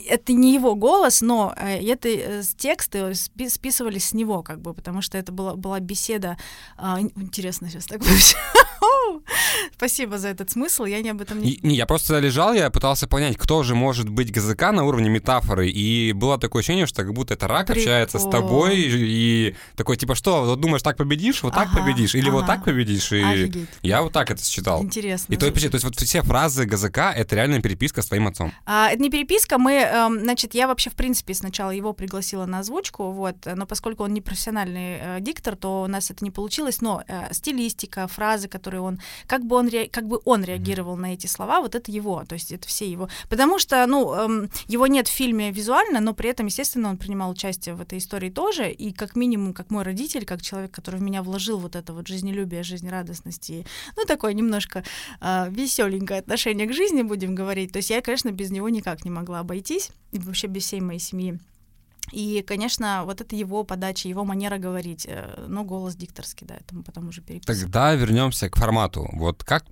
[0.08, 5.02] это не его голос, но э, это э, тексты списывались с него, как бы, потому
[5.02, 6.36] что это была, была беседа.
[6.76, 8.02] А, интересно сейчас так
[9.76, 11.58] Спасибо за этот смысл, я не об этом не...
[11.62, 15.68] Не, я просто лежал, я пытался понять, кто же может быть ГЗК на уровне метафоры,
[15.68, 17.82] и было такое ощущение, что как будто это рак Прикол.
[17.82, 22.30] общается с тобой, и такой, типа, что, вот думаешь, так победишь, вот так победишь, или
[22.30, 24.82] вот так победишь, и я вот так это считал.
[24.82, 25.32] Интересно.
[25.32, 28.52] И то, то есть вот все фразы ГЗК— это реальная переписка с твоим отцом?
[28.66, 32.58] А, это не переписка, мы, эм, значит, я вообще, в принципе, сначала его пригласила на
[32.58, 36.80] озвучку, вот, но поскольку он не профессиональный э, диктор, то у нас это не получилось,
[36.80, 41.00] но э, стилистика, фразы, которые он, как бы он, ре, как бы он реагировал mm-hmm.
[41.00, 43.08] на эти слова, вот это его, то есть это все его.
[43.28, 47.30] Потому что, ну, эм, его нет в фильме визуально, но при этом, естественно, он принимал
[47.30, 51.02] участие в этой истории тоже, и как минимум, как мой родитель, как человек, который в
[51.02, 53.64] меня вложил вот это вот жизнелюбие, жизнерадостность и,
[53.96, 54.82] ну, такое немножко
[55.20, 57.72] э, веселенькое отношение к жизни, будем говорить.
[57.72, 60.98] То есть я, конечно, без него никак не могла обойтись, и вообще без всей моей
[60.98, 61.38] семьи.
[62.10, 66.74] И, конечно, вот это его подача, его манера говорить, э, но голос дикторский, да, это
[66.74, 67.60] мы потом уже переписываем.
[67.60, 69.08] Тогда вернемся к формату.
[69.12, 69.64] Вот как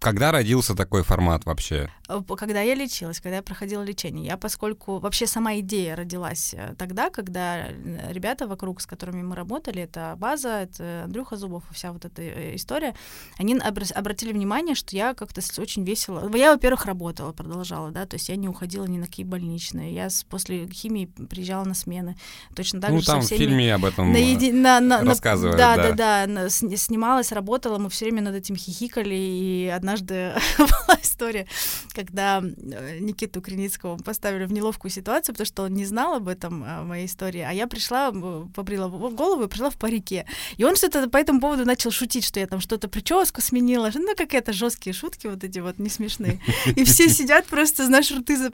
[0.00, 1.90] когда родился такой формат вообще?
[2.08, 4.24] Э, когда я лечилась, когда я проходила лечение.
[4.26, 9.36] Я, поскольку вообще сама идея родилась э, тогда, когда э, ребята вокруг, с которыми мы
[9.36, 12.94] работали, это База, это Андрюха Зубов, вся вот эта история,
[13.38, 16.34] они обратили внимание, что я как-то очень весело...
[16.34, 19.92] Я, во-первых, работала, продолжала, да, то есть я не уходила ни на какие больничные.
[19.92, 22.16] Я после химии приезжала на смены.
[22.56, 23.38] Точно так ну, же там со всеми...
[23.38, 24.50] в фильме об этом наеди...
[24.50, 25.58] на, на, рассказывают.
[25.58, 26.48] Да, да, да, да.
[26.48, 31.46] Снималась, работала, мы все время над этим хихикали, и однажды была история,
[31.94, 36.64] когда э, Никиту Криницкого поставили в неловкую ситуацию, потому что он не знал об этом,
[36.64, 38.12] о моей истории, а я пришла,
[38.54, 40.26] побрила голову и пришла в парике.
[40.56, 44.14] И он что-то по этому поводу начал шутить, что я там что-то прическу сменила, ну,
[44.16, 46.40] какие-то жесткие шутки вот эти вот, не смешные.
[46.76, 48.50] И все сидят просто, знаешь, рты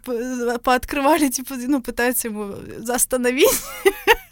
[0.62, 2.55] пооткрывали, типа, ну, пытаются ему
[2.88, 3.51] остановить.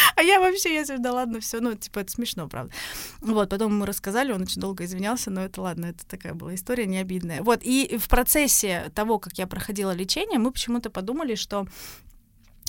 [0.16, 2.72] А я вообще, я да ладно, все, ну, типа, это смешно, правда.
[3.20, 6.86] Вот, потом ему рассказали, он очень долго извинялся, но это ладно, это такая была история
[6.86, 7.42] не обидная.
[7.42, 11.66] Вот, и в процессе того, как я проходила лечение, мы почему-то подумали, что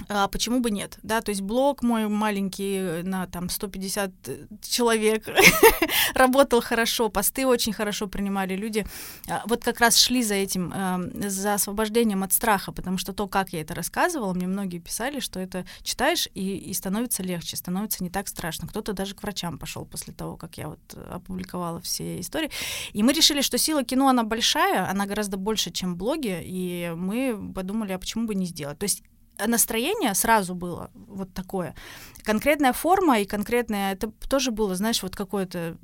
[0.09, 5.27] а почему бы нет, да, то есть блог мой маленький на там 150 э, человек
[6.13, 8.85] работал хорошо, посты очень хорошо принимали люди,
[9.29, 13.27] а, вот как раз шли за этим, э, за освобождением от страха, потому что то,
[13.27, 18.03] как я это рассказывала, мне многие писали, что это читаешь и, и становится легче, становится
[18.03, 22.19] не так страшно, кто-то даже к врачам пошел после того, как я вот опубликовала все
[22.19, 22.51] истории,
[22.93, 27.51] и мы решили, что сила кино, она большая, она гораздо больше, чем блоги, и мы
[27.53, 29.03] подумали, а почему бы не сделать, то есть
[29.47, 31.75] настроение сразу было вот такое.
[32.23, 35.77] Конкретная форма и конкретное, это тоже было, знаешь, вот какое-то...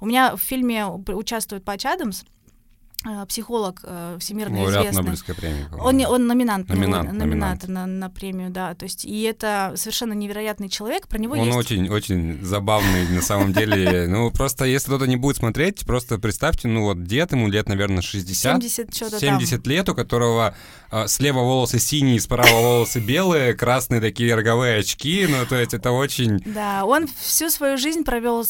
[0.00, 2.24] У меня в фильме участвует Патч Адамс,
[3.28, 5.02] психолог э, всемирно Лауреат известный.
[5.02, 5.66] Нобелевской премии.
[5.78, 7.68] Он, он номинант, номинант, номинант, номинант.
[7.68, 8.74] На, на премию, да.
[8.74, 11.56] То есть, и это совершенно невероятный человек, про него он есть...
[11.56, 14.06] очень, очень забавный на самом деле.
[14.18, 18.02] Ну, просто если кто-то не будет смотреть, просто представьте, ну вот дед, ему лет, наверное,
[18.02, 18.62] 60.
[18.62, 20.54] 70 что-то 70 лет, у которого
[20.90, 25.92] э, слева волосы синие, справа волосы белые, красные такие роговые очки, ну, то есть это
[25.92, 26.38] очень...
[26.46, 28.44] Да, он всю свою жизнь провел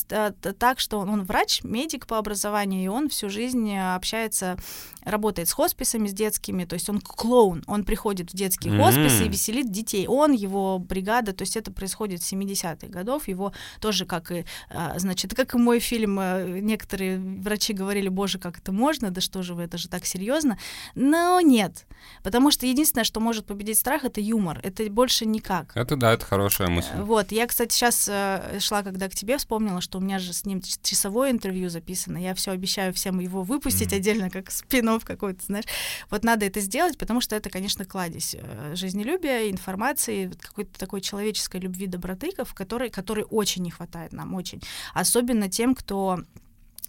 [0.58, 4.58] так, что он, он врач, медик по образованию, и он всю жизнь общается занимается,
[5.04, 8.84] работает с хосписами, с детскими, то есть он клоун, он приходит в детские mm-hmm.
[8.84, 10.06] хосписы и веселит детей.
[10.06, 14.98] Он, его бригада, то есть это происходит с 70-х годов, его тоже как и, а,
[14.98, 19.42] значит, как и мой фильм, э, некоторые врачи говорили, боже, как это можно, да что
[19.42, 20.58] же вы, это же так серьезно,
[20.94, 21.86] но нет,
[22.22, 25.76] потому что единственное, что может победить страх, это юмор, это больше никак.
[25.76, 26.90] Это да, это хорошая мысль.
[26.92, 30.32] Э, вот, я, кстати, сейчас э, шла, когда к тебе вспомнила, что у меня же
[30.32, 33.96] с ним часовое интервью записано, я все обещаю всем его выпустить mm-hmm.
[33.96, 35.66] отдельно, как спин какой-то, знаешь.
[36.10, 41.60] Вот надо это сделать, потому что это, конечно, кладезь э, жизнелюбия, информации, какой-то такой человеческой
[41.60, 44.62] любви, доброты, в которой, которой очень не хватает нам, очень.
[44.94, 46.20] Особенно тем, кто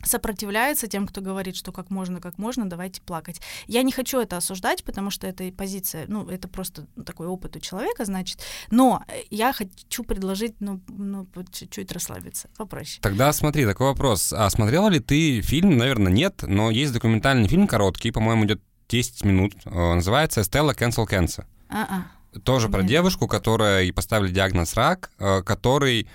[0.03, 3.41] сопротивляется тем, кто говорит, что как можно, как можно, давайте плакать.
[3.67, 7.59] Я не хочу это осуждать, потому что это позиция, ну, это просто такой опыт у
[7.59, 8.41] человека, значит.
[8.71, 12.99] Но я хочу предложить, ну, ну чуть-чуть расслабиться, попроще.
[13.01, 14.33] Тогда смотри, такой вопрос.
[14.33, 15.77] А смотрела ли ты фильм?
[15.77, 19.53] Наверное, нет, но есть документальный фильм короткий, по-моему, идет 10 минут.
[19.65, 21.45] Э, называется «Стелла Cancel Cancer».
[21.69, 22.07] А-а.
[22.39, 22.75] Тоже нет.
[22.75, 26.07] про девушку, которая и поставили диагноз рак, э, который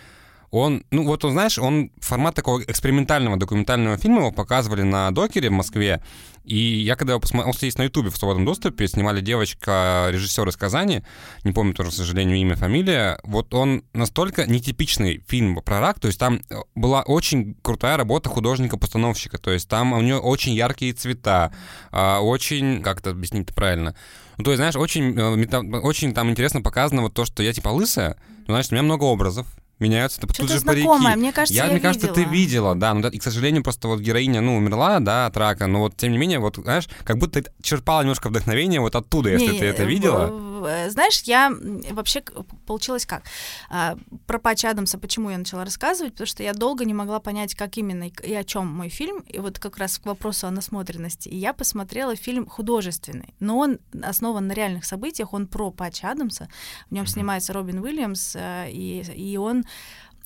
[0.54, 5.48] он, ну вот он, знаешь, он формат такого экспериментального документального фильма его показывали на докере
[5.50, 6.00] в Москве,
[6.44, 10.48] и я когда его посмотрел, он есть на Ютубе в свободном доступе, снимали девочка, режиссер
[10.48, 11.02] из Казани,
[11.42, 16.06] не помню тоже, к сожалению, имя, фамилия, вот он настолько нетипичный фильм про рак, то
[16.06, 20.92] есть там э, была очень крутая работа художника-постановщика, то есть там у нее очень яркие
[20.92, 21.52] цвета,
[21.90, 23.96] а, очень, как это объяснить правильно,
[24.38, 27.70] ну, то есть, знаешь, очень, э, очень там интересно показано вот то, что я типа
[27.70, 29.46] лысая, ну, значит, у меня много образов,
[29.78, 31.12] меняются тут же знакомое.
[31.12, 31.18] парики.
[31.20, 31.92] Мне кажется, я, я мне видела.
[31.92, 35.26] кажется, ты видела, да, ну, да, и, к сожалению, просто вот героиня, ну, умерла, да,
[35.26, 38.80] от рака, но вот, тем не менее, вот, знаешь, как будто ты черпала немножко вдохновения
[38.80, 40.32] вот оттуда, если не, ты это видела.
[40.66, 41.52] Э, знаешь, я
[41.90, 42.22] вообще
[42.66, 43.22] получилось как?
[43.70, 43.96] А,
[44.26, 46.12] про Патча Адамса почему я начала рассказывать?
[46.12, 49.38] Потому что я долго не могла понять, как именно и о чем мой фильм, и
[49.38, 51.28] вот как раз к вопросу о насмотренности.
[51.28, 56.48] И я посмотрела фильм художественный, но он основан на реальных событиях, он про Патча Адамса,
[56.90, 59.64] в нем снимается Робин Уильямс, э, и, и он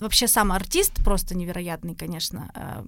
[0.00, 2.84] вообще сам артист просто невероятный, конечно, э,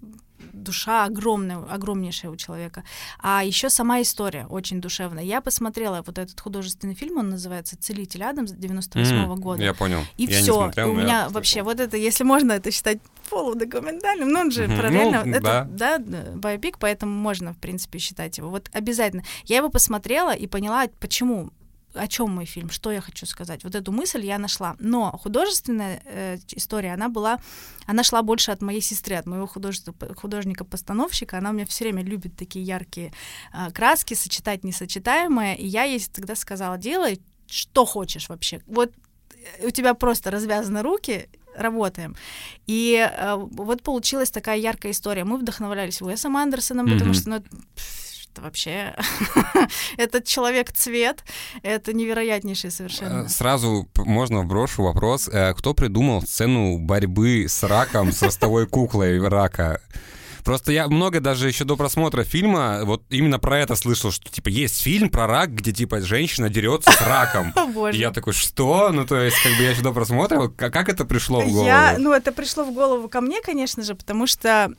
[0.52, 2.84] душа огромная, огромнейшая у человека.
[3.18, 5.24] А еще сама история очень душевная.
[5.24, 9.62] Я посмотрела вот этот художественный фильм, он называется «Целитель Адамс» 98 -го mm, года.
[9.62, 10.00] Я понял.
[10.16, 10.70] И все.
[10.76, 14.76] у меня вообще вот это, если можно это считать полудокументальным, ну он же mm-hmm.
[14.76, 15.98] параллельно, ну, это, да.
[15.98, 18.50] да, байопик, поэтому можно, в принципе, считать его.
[18.50, 19.22] Вот обязательно.
[19.44, 21.50] Я его посмотрела и поняла, почему
[21.94, 23.64] о чем мой фильм, что я хочу сказать.
[23.64, 24.76] Вот эту мысль я нашла.
[24.78, 27.38] Но художественная э, история, она была,
[27.86, 31.38] она шла больше от моей сестры, от моего художника-постановщика.
[31.38, 33.12] Она у меня все время любит такие яркие
[33.52, 35.54] э, краски, сочетать несочетаемое.
[35.54, 38.60] И я ей тогда сказала, делай, что хочешь вообще.
[38.66, 38.92] Вот
[39.60, 42.16] э, у тебя просто развязаны руки, работаем.
[42.66, 45.24] И э, вот получилась такая яркая история.
[45.24, 46.92] Мы вдохновлялись Уэсом Андерсоном, mm-hmm.
[46.92, 47.42] потому что, ну,
[48.32, 48.94] это вообще
[49.96, 51.24] этот человек цвет,
[51.62, 53.24] это невероятнейший совершенно.
[53.24, 59.26] Э, сразу можно вброшу вопрос, э, кто придумал сцену борьбы с раком, с ростовой куклой
[59.26, 59.80] рака?
[60.44, 64.48] Просто я много даже еще до просмотра фильма вот именно про это слышал, что типа
[64.48, 67.52] есть фильм про рак, где типа женщина дерется с раком.
[67.92, 68.90] И я такой, что?
[68.92, 71.66] Ну, то есть, как бы я еще до просмотра, как это пришло в голову?
[71.66, 74.72] Я, ну, это пришло в голову ко мне, конечно же, потому что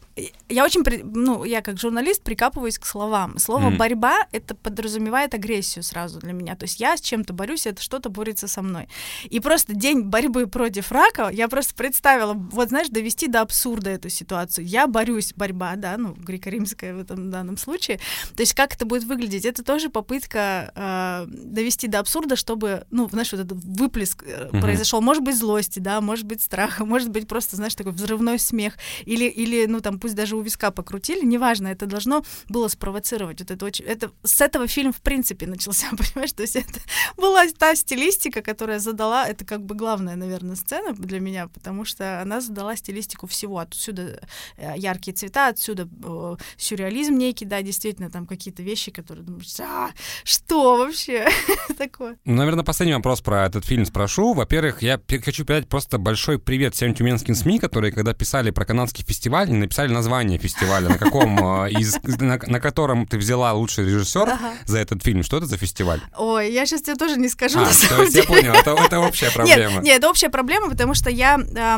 [0.50, 3.38] я очень, ну, я как журналист прикапываюсь к словам.
[3.38, 3.78] Слово mm.
[3.78, 6.56] борьба это подразумевает агрессию сразу для меня.
[6.56, 8.88] То есть я с чем-то борюсь, это что-то борется со мной.
[9.30, 14.10] И просто день борьбы против рака, я просто представила, вот знаешь, довести до абсурда эту
[14.10, 14.66] ситуацию.
[14.66, 18.00] Я борюсь, борьба борьба, да, ну, греко-римская в этом данном случае.
[18.36, 19.46] То есть как это будет выглядеть?
[19.46, 24.62] Это тоже попытка э, довести до абсурда, чтобы, ну, знаешь, вот этот выплеск uh-huh.
[24.62, 25.02] произошел.
[25.02, 28.78] Может быть, злости, да, может быть, страха, может быть, просто, знаешь, такой взрывной смех.
[29.06, 33.42] Или, или ну, там, пусть даже у виска покрутили, неважно, это должно было спровоцировать.
[33.42, 33.86] Вот это очень...
[33.86, 36.34] Это, с этого фильм, в принципе, начался, понимаешь?
[36.34, 36.80] То есть это
[37.18, 39.28] была та стилистика, которая задала...
[39.28, 43.60] Это как бы главная, наверное, сцена для меня, потому что она задала стилистику всего.
[43.60, 44.22] Отсюда
[44.58, 49.90] э, яркие цвета, отсюда э, сюрреализм некий, да, действительно, там какие-то вещи, которые думаешь, а,
[50.24, 51.28] что вообще
[51.78, 52.18] такое?
[52.26, 54.34] Ну, наверное, последний вопрос про этот фильм спрошу.
[54.34, 59.06] Во-первых, я хочу передать просто большой привет всем тюменским СМИ, которые, когда писали про канадский
[59.06, 63.86] фестиваль, не написали название фестиваля, на каком э, из, на, на котором ты взяла лучший
[63.86, 64.54] режиссер ага.
[64.66, 65.24] за этот фильм.
[65.24, 66.02] Что это за фестиваль?
[66.18, 67.60] Ой, я сейчас тебе тоже не скажу.
[67.60, 69.74] А, на то есть я понял, это, это общая проблема.
[69.76, 71.78] Нет, нет, это общая проблема, потому что я, э,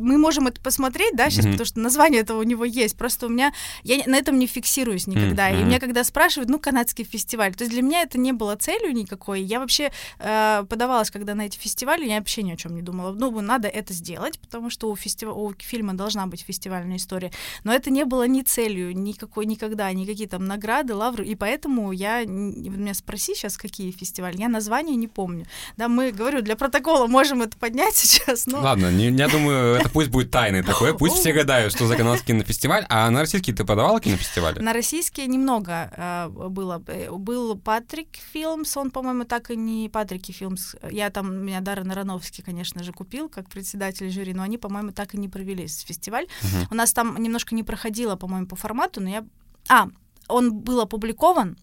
[0.00, 1.52] мы можем это посмотреть, да, сейчас, mm-hmm.
[1.52, 2.96] потому что название этого у него есть.
[2.96, 3.52] Просто у меня
[3.84, 5.50] я на этом не фиксируюсь никогда.
[5.50, 5.60] Mm-hmm.
[5.60, 8.92] И меня когда спрашивают, ну, канадский фестиваль, то есть для меня это не было целью
[8.92, 9.42] никакой.
[9.42, 13.12] Я вообще э, подавалась, когда на эти фестивали, я вообще ни о чем не думала.
[13.12, 15.32] Ну, надо это сделать, потому что у, фестива...
[15.32, 17.30] у фильма должна быть фестивальная история.
[17.64, 21.24] Но это не было ни целью, никакой никогда, никакие там награды, лавры.
[21.24, 25.46] И поэтому я меня спроси сейчас, какие фестивали, я название не помню.
[25.76, 28.60] Да, мы, говорю, для протокола можем это поднять сейчас, но...
[28.60, 32.34] Ладно, не, я думаю, это пусть будет тайной такое, пусть все гадают, что за канадский
[32.48, 34.60] кинофестиваль, а на российский ты подавала кинофестивали?
[34.60, 36.78] На российские немного э, было.
[37.10, 40.74] Был Патрик Филмс, он, по-моему, так и не Патрики Филмс.
[40.90, 45.14] Я там, меня Даррен Ароновский, конечно же, купил как председатель жюри, но они, по-моему, так
[45.14, 46.26] и не провели фестиваль.
[46.42, 46.68] Угу.
[46.70, 49.24] У нас там немножко не проходило, по-моему, по формату, но я...
[49.68, 49.88] А,
[50.28, 51.56] он был опубликован,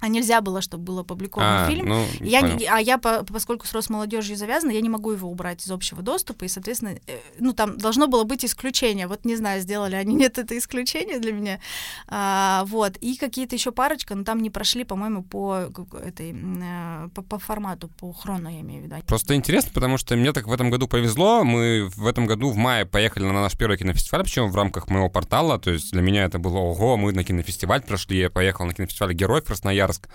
[0.00, 1.88] а нельзя было, чтобы был опубликован а, фильм.
[1.88, 5.64] Ну, я не, а я, по, поскольку с Росмолодежью завязана, я не могу его убрать
[5.64, 9.06] из общего доступа, и, соответственно, э, ну, там должно было быть исключение.
[9.06, 11.60] Вот не знаю, сделали они, нет, это исключение для меня.
[12.08, 12.96] А, вот.
[12.98, 15.70] И какие-то еще парочка, но там не прошли, по-моему, по
[16.04, 18.96] этой, э, по, по формату, по хрону, я имею в виду.
[19.06, 21.42] Просто интересно, потому что мне так в этом году повезло.
[21.42, 25.08] Мы в этом году в мае поехали на наш первый кинофестиваль, причем в рамках моего
[25.08, 25.58] портала.
[25.58, 28.18] То есть для меня это было ого, мы на кинофестиваль прошли.
[28.18, 30.08] Я поехал на кинофестиваль Герой в Красноярск Красноярск,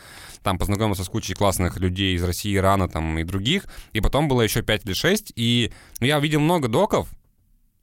[0.43, 4.41] там познакомился с кучей классных людей из России, Ирана там и других, и потом было
[4.41, 7.07] еще 5 или 6, и ну, я увидел много доков,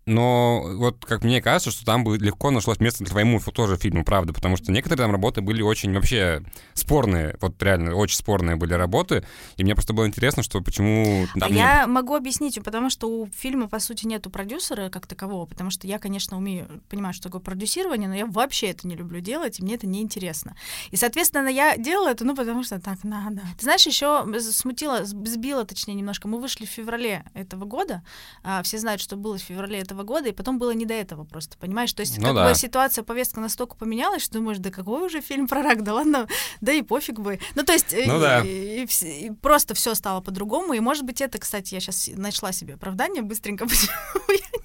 [0.09, 4.05] но вот как мне кажется, что там бы легко нашлось место для твоему тоже фильму,
[4.05, 6.42] правда, потому что некоторые там работы были очень вообще
[6.75, 9.25] спорные, вот реально очень спорные были работы,
[9.57, 11.27] и мне просто было интересно, что почему...
[11.38, 11.92] Там я не...
[11.92, 15.99] могу объяснить, потому что у фильма, по сути, нету продюсера как такового, потому что я,
[15.99, 19.75] конечно, умею, понимаю, что такое продюсирование, но я вообще это не люблю делать, и мне
[19.75, 20.57] это неинтересно.
[20.90, 23.42] И, соответственно, я делала это, ну, потому что так надо.
[23.59, 26.29] Ты знаешь, еще смутила, сбила, точнее, немножко.
[26.29, 28.03] Мы вышли в феврале этого года,
[28.42, 31.24] а, все знают, что было в феврале этого года, и потом было не до этого
[31.24, 31.92] просто, понимаешь?
[31.92, 32.48] То есть ну, как да.
[32.48, 36.26] бы ситуация, повестка настолько поменялась, что думаешь, да какой уже фильм про рак, да ладно,
[36.61, 37.38] да и пофиг бы.
[37.54, 38.42] Ну, то есть ну, и, да.
[38.44, 42.52] и, и, и просто все стало по-другому, и, может быть, это, кстати, я сейчас нашла
[42.52, 43.92] себе оправдание быстренько, почему
[44.28, 44.58] я.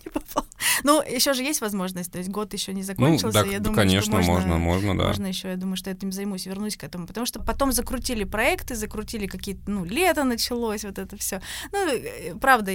[0.83, 3.59] Ну, еще же есть возможность, то есть год еще не ну, закончился, ну, да, я
[3.59, 5.07] думаю, конечно, что можно, можно, можно, да.
[5.07, 8.23] Можно еще, я думаю, что я этим займусь, вернусь к этому, потому что потом закрутили
[8.23, 11.41] проекты, закрутили какие-то, ну, лето началось, вот это все.
[11.71, 12.71] Ну, э, правда,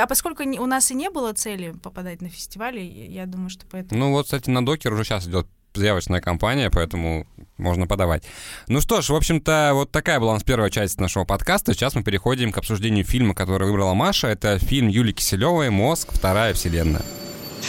[0.00, 4.00] а поскольку у нас и не было цели попадать на фестивали, я думаю, что поэтому...
[4.00, 7.26] Ну, вот, кстати, на Докер уже сейчас идет заявочная кампания, поэтому
[7.58, 8.24] можно подавать.
[8.68, 11.74] Ну что ж, в общем-то, вот такая была у нас первая часть нашего подкаста.
[11.74, 14.28] Сейчас мы переходим к обсуждению фильма, который выбрала Маша.
[14.28, 16.12] Это фильм Юлии Киселевой «Мозг.
[16.12, 17.02] Вторая вселенная».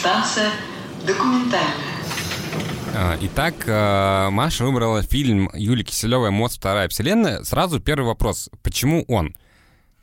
[0.00, 0.50] Станция
[1.06, 1.96] документальная.
[2.94, 6.58] А, итак, э, Маша выбрала фильм Юлии Киселевой «Мост.
[6.58, 7.42] Вторая вселенная».
[7.44, 8.50] Сразу первый вопрос.
[8.62, 9.34] Почему он?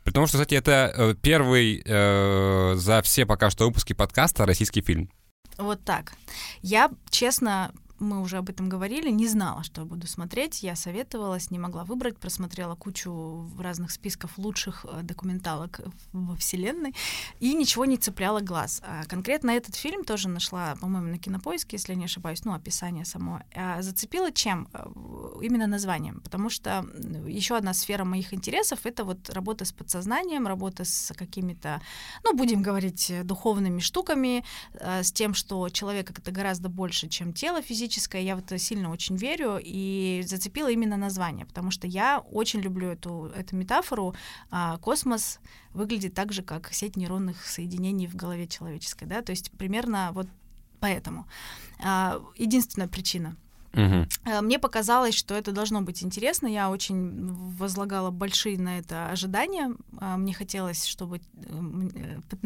[0.04, 5.10] Потому что, кстати, это э, первый э, за все пока что выпуски подкаста российский фильм.
[5.58, 6.14] Вот так.
[6.62, 10.64] Я, честно, мы уже об этом говорили, не знала, что буду смотреть.
[10.64, 16.94] Я советовалась, не могла выбрать, просмотрела кучу разных списков лучших э, документалок во Вселенной,
[17.40, 18.82] и ничего не цепляло глаз.
[18.86, 23.06] А конкретно этот фильм тоже нашла, по-моему, на кинопоиске, если я не ошибаюсь, ну, описание
[23.06, 23.41] само.
[23.56, 24.68] А зацепило чем?
[24.74, 24.86] Э,
[25.41, 26.86] именно названием, потому что
[27.28, 31.82] еще одна сфера моих интересов— это вот работа с подсознанием, работа с какими-то,
[32.24, 37.62] ну, будем говорить, духовными штуками, э, с тем, что человек— это гораздо больше, чем тело
[37.62, 42.20] физическое, фантастическое, я в это сильно очень верю, и зацепила именно название, потому что я
[42.20, 44.16] очень люблю эту, эту метафору.
[44.50, 45.40] А, космос
[45.74, 50.28] выглядит так же, как сеть нейронных соединений в голове человеческой, да, то есть примерно вот
[50.80, 51.26] поэтому.
[51.84, 53.36] А, единственная причина—
[53.74, 54.41] Угу.
[54.41, 56.47] Мне показалось, что это должно быть интересно.
[56.47, 59.74] Я очень возлагала большие на это ожидания.
[59.99, 62.41] А, мне хотелось, чтобы э,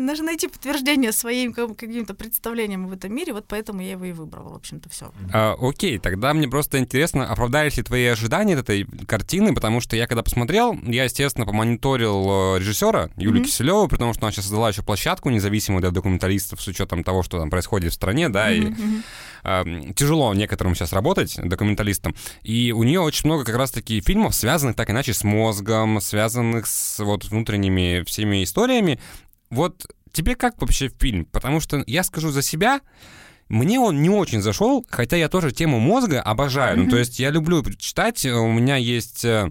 [0.00, 3.32] даже найти подтверждение своим каким-то представлениям в этом мире.
[3.32, 4.50] Вот поэтому я его и выбрала.
[4.50, 5.12] В общем-то, все.
[5.32, 10.06] А, окей, тогда мне просто интересно, оправдались ли твои ожидания этой картины, потому что я
[10.06, 13.46] когда посмотрел, я, естественно, помониторил э, режиссера Юлию mm-hmm.
[13.46, 17.38] Киселеву, потому что она сейчас создала еще площадку независимую для документалистов с учетом того, что
[17.38, 19.02] там происходит в стране, да, mm-hmm.
[19.44, 24.34] и э, тяжело некоторым сейчас работать, документалистам, и у нее очень много как раз-таки фильмов,
[24.34, 29.00] связанных так иначе с мозгом, связанных с вот внутренними всеми историями.
[29.48, 31.24] Вот тебе как вообще фильм?
[31.24, 32.80] Потому что я скажу за себя,
[33.48, 36.76] мне он не очень зашел, хотя я тоже тему мозга обожаю.
[36.76, 36.84] Mm-hmm.
[36.84, 39.24] Ну, то есть я люблю читать, у меня есть...
[39.24, 39.50] Э,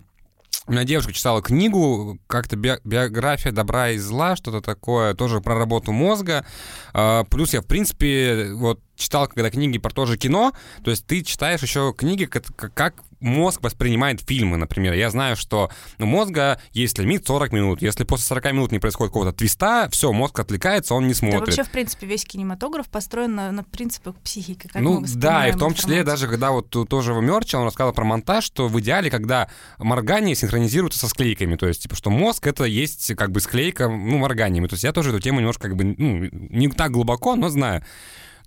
[0.67, 5.91] у меня девушка читала книгу, как-то биография добра и зла, что-то такое, тоже про работу
[5.91, 6.45] мозга.
[6.93, 11.05] А, плюс я, в принципе, вот читал когда книги про то же кино, то есть
[11.05, 14.93] ты читаешь еще книги, как, как мозг воспринимает фильмы, например.
[14.93, 17.81] Я знаю, что у мозга есть лимит 40 минут.
[17.81, 21.39] Если после 40 минут не происходит какого-то твиста, все, мозг отвлекается, он не смотрит.
[21.39, 24.67] Да, вообще, в принципе, весь кинематограф построен на, на принципах психики.
[24.67, 27.93] Как ну да, и в том числе даже, когда вот тоже в Мерче он рассказал
[27.93, 32.47] про монтаж, что в идеале, когда моргание синхронизируется со склейками, то есть, типа, что мозг
[32.47, 34.67] это есть как бы склейка, ну, морганиями.
[34.67, 37.83] То есть я тоже эту тему немножко как бы, ну, не так глубоко, но знаю.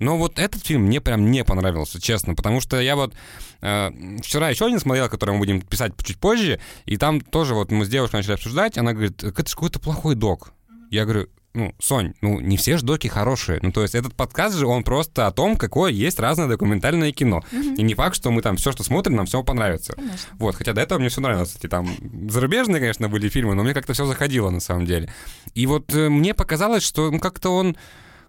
[0.03, 3.15] Но вот этот фильм мне прям не понравился, честно, потому что я вот
[3.61, 3.91] э,
[4.21, 7.85] вчера еще один смотрел, который мы будем писать чуть позже, и там тоже вот мы
[7.85, 10.53] с девушкой начали обсуждать, она говорит, это же какой-то плохой док.
[10.91, 13.61] Я говорю, ну, Сонь, ну, не все же доки хорошие.
[13.63, 17.45] Ну, то есть этот подкаст же, он просто о том, какое есть разное документальное кино.
[17.53, 17.77] Mm-hmm.
[17.77, 19.93] И не факт, что мы там все, что смотрим, нам все понравится.
[19.93, 20.31] Конечно.
[20.33, 21.49] Вот, хотя до этого мне все нравилось.
[21.49, 21.89] Кстати, там
[22.29, 25.13] зарубежные, конечно, были фильмы, но мне как-то все заходило на самом деле.
[25.55, 27.77] И вот э, мне показалось, что ну, как-то он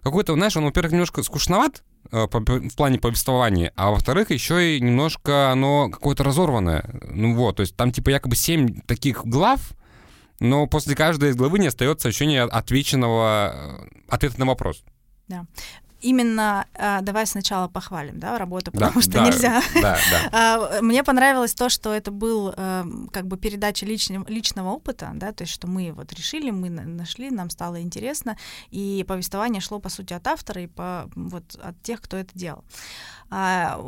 [0.04, 1.82] какой-то, знаешь, он, во-первых, немножко скучноват
[2.12, 6.84] э, в плане повествования, а во-вторых, еще и немножко оно какое-то разорванное.
[7.02, 9.60] Ну вот, то есть там типа якобы семь таких глав,
[10.40, 13.52] но после каждой из главы не остается ощущение отвеченного
[13.82, 14.84] э, ответа на вопрос.
[15.26, 15.46] Да
[16.04, 19.62] именно э, давай сначала похвалим, да, работу, потому да, что да, нельзя.
[19.74, 19.98] Да,
[20.30, 20.68] да.
[20.76, 25.32] э, мне понравилось то, что это был э, как бы передача личного, личного опыта, да,
[25.32, 28.36] то есть что мы вот решили, мы нашли, нам стало интересно,
[28.70, 32.64] и повествование шло по сути от автора и по вот от тех, кто это делал.
[33.30, 33.80] А,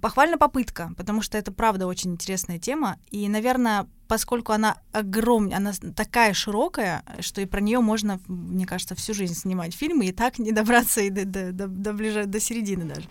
[0.00, 5.72] похвальна попытка, потому что это правда очень интересная тема, и, наверное, поскольку она огромная, она
[5.94, 10.38] такая широкая, что и про нее можно, мне кажется, всю жизнь снимать фильмы и так
[10.38, 13.08] не добраться и до, до, до, до, ближе, до середины даже.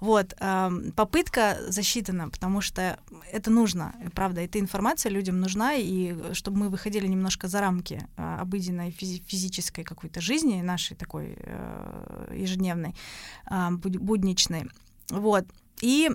[0.00, 0.34] Вот.
[0.96, 2.98] Попытка засчитана, потому что
[3.32, 8.40] это нужно, правда, эта информация людям нужна, и чтобы мы выходили немножко за рамки а,
[8.40, 12.94] обыденной физи- физической какой-то жизни, нашей такой э, ежедневной,
[13.80, 14.70] будничной.
[15.10, 15.44] Вот.
[15.80, 16.10] И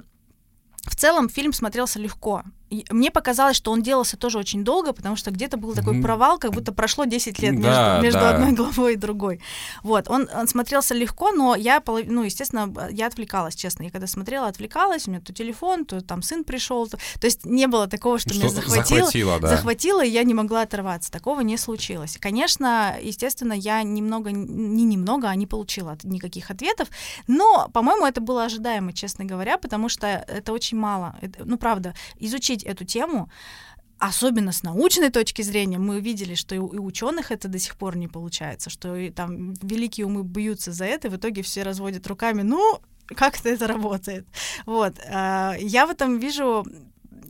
[0.85, 2.43] в целом фильм смотрелся легко
[2.89, 6.51] мне показалось, что он делался тоже очень долго, потому что где-то был такой провал, как
[6.51, 8.29] будто прошло 10 лет да, между, между да.
[8.31, 9.41] одной главой и другой.
[9.83, 13.83] Вот, он, он смотрелся легко, но я, ну, естественно, я отвлекалась, честно.
[13.83, 17.45] Я когда смотрела, отвлекалась, у меня то телефон, то там сын пришел, то, то есть
[17.45, 19.47] не было такого, что, что меня захватило, захватило, да.
[19.47, 21.11] захватило, и я не могла оторваться.
[21.11, 22.17] Такого не случилось.
[22.19, 26.89] Конечно, естественно, я немного, не немного, а не получила никаких ответов,
[27.27, 31.15] но, по-моему, это было ожидаемо, честно говоря, потому что это очень мало.
[31.21, 33.29] Это, ну, правда, изучить эту тему,
[33.97, 38.07] особенно с научной точки зрения, мы увидели, что и ученых это до сих пор не
[38.07, 42.41] получается, что и там великие умы бьются за это, и в итоге все разводят руками,
[42.41, 44.27] ну, как-то это работает.
[44.65, 44.95] Вот.
[45.07, 46.65] А, я в этом вижу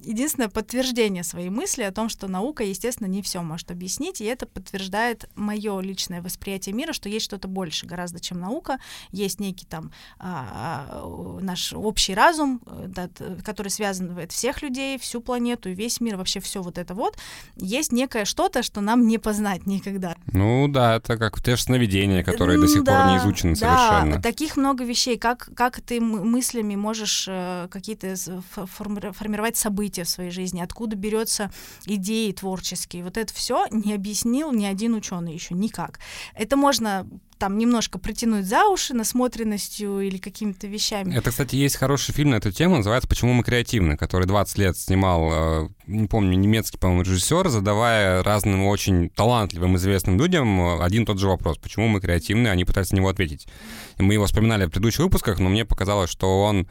[0.05, 4.45] единственное подтверждение своей мысли о том, что наука, естественно, не все может объяснить, и это
[4.45, 8.79] подтверждает мое личное восприятие мира, что есть что-то больше гораздо, чем наука,
[9.11, 13.09] есть некий там а, а, наш общий разум, э, да,
[13.43, 17.17] который связывает всех людей, всю планету, весь мир, вообще все вот это вот,
[17.55, 20.15] есть некое что-то, что нам не познать никогда.
[20.31, 23.77] Ну да, это как те же сновидения, которые до сих да, пор не изучены да,
[23.77, 24.21] совершенно.
[24.21, 28.15] таких много вещей, как, как ты мыслями можешь э, какие-то
[28.51, 31.51] формировать события в своей жизни, откуда берется
[31.85, 33.03] идеи творческие.
[33.03, 35.99] Вот это все не объяснил ни один ученый еще никак.
[36.33, 41.15] Это можно там немножко притянуть за уши насмотренностью или какими-то вещами.
[41.15, 44.77] Это, кстати, есть хороший фильм на эту тему, называется «Почему мы креативны», который 20 лет
[44.77, 51.03] снимал, э, не помню, немецкий, по-моему, режиссер, задавая разным очень талантливым, известным людям э, один
[51.03, 51.57] и тот же вопрос.
[51.57, 52.47] Почему мы креативны?
[52.47, 53.47] Они пытаются на него ответить.
[53.97, 56.67] И мы его вспоминали в предыдущих выпусках, но мне показалось, что он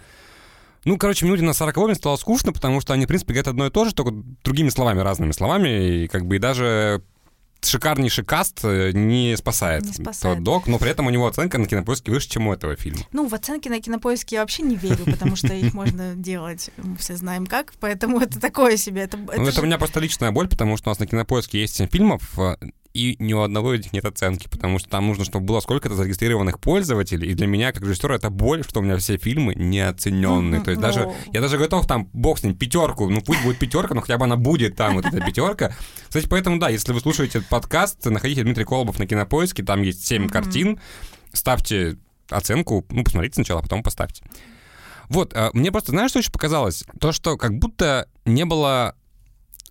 [0.84, 3.66] ну, короче, минуте на 40 мне стало скучно, потому что они, в принципе, говорят одно
[3.66, 4.12] и то же, только
[4.44, 7.02] другими словами, разными словами, и как бы и даже
[7.66, 10.36] шикарнейший каст э, не спасает, не спасает.
[10.36, 13.00] тот док, но при этом у него оценка на кинопоиске выше, чем у этого фильма.
[13.12, 16.96] Ну, в оценке на кинопоиске я вообще не верю, потому что их можно делать, мы
[16.96, 19.02] все знаем как, поэтому это такое себе.
[19.02, 21.60] Это, это, ну, это у меня просто личная боль, потому что у нас на кинопоиске
[21.60, 22.56] есть 7 фильмов, э,
[22.94, 25.96] и ни у одного из них нет оценки, потому что там нужно, чтобы было сколько-то
[25.96, 30.60] зарегистрированных пользователей, и для меня, как режиссера, это боль, что у меня все фильмы неоцененные.
[30.60, 33.94] То есть даже, я даже готов там, бог с ним, пятерку, ну пусть будет пятерка,
[33.94, 35.74] но хотя бы она будет там, вот эта пятерка.
[36.06, 40.06] Кстати, поэтому, да, если вы слушаете этот подкаст, находите Дмитрий Колобов на Кинопоиске, там есть
[40.06, 40.80] 7 картин,
[41.32, 41.98] ставьте
[42.30, 44.22] оценку, ну, посмотрите сначала, а потом поставьте.
[45.08, 46.84] Вот, а, мне просто, знаешь, что еще показалось?
[47.00, 48.94] То, что как будто не было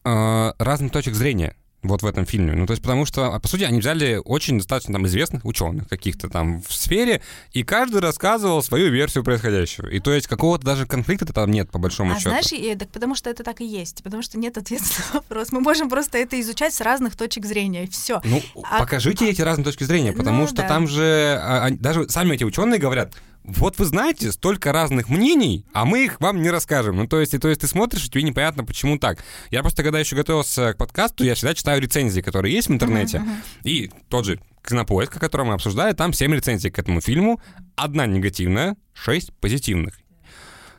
[0.04, 2.54] э, разных точек зрения вот в этом фильме.
[2.54, 6.30] Ну, то есть потому что, по сути, они взяли очень достаточно там известных ученых каких-то
[6.30, 7.22] там в сфере,
[7.52, 9.88] и каждый рассказывал свою версию происходящего.
[9.88, 12.30] И то есть какого-то даже конфликта там нет, по большому а счету.
[12.30, 15.52] знаешь, и, так потому что это так и есть, потому что нет ответа на вопрос.
[15.52, 18.22] Мы можем просто это изучать с разных точек зрения, и все.
[18.24, 18.80] Ну, а...
[18.80, 20.68] покажите эти разные точки зрения, потому ну, что да.
[20.68, 23.14] там же а, а, даже сами эти ученые говорят,
[23.44, 26.96] вот вы знаете, столько разных мнений, а мы их вам не расскажем.
[26.96, 29.24] Ну, то есть, то есть ты смотришь, и тебе непонятно, почему так.
[29.52, 33.18] Я просто, когда еще готовился к подкасту, я всегда читаю рецензии, которые есть в интернете.
[33.18, 33.70] Uh-huh, uh-huh.
[33.70, 37.42] И тот же Кинопоиск, который мы обсуждали, там 7 рецензий к этому фильму.
[37.76, 40.00] Одна негативная, 6 позитивных.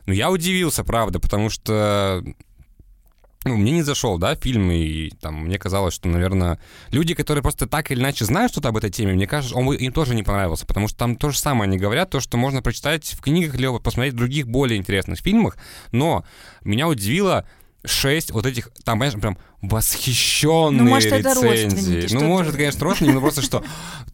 [0.07, 2.23] Но я удивился, правда, потому что
[3.45, 6.59] ну, мне не зашел, да, фильм, и там мне казалось, что, наверное,
[6.91, 9.93] люди, которые просто так или иначе знают что-то об этой теме, мне кажется, он им
[9.93, 13.05] тоже не понравился, потому что там то же самое они говорят, то, что можно прочитать
[13.13, 15.57] в книгах или посмотреть в других более интересных фильмах,
[15.93, 16.25] но
[16.65, 17.47] меня удивило
[17.85, 19.39] шесть вот этих, там, понимаешь, прям
[19.69, 22.15] восхищенные ну, может, рецензии.
[22.15, 23.65] ну, может, конечно, родственники, но просто что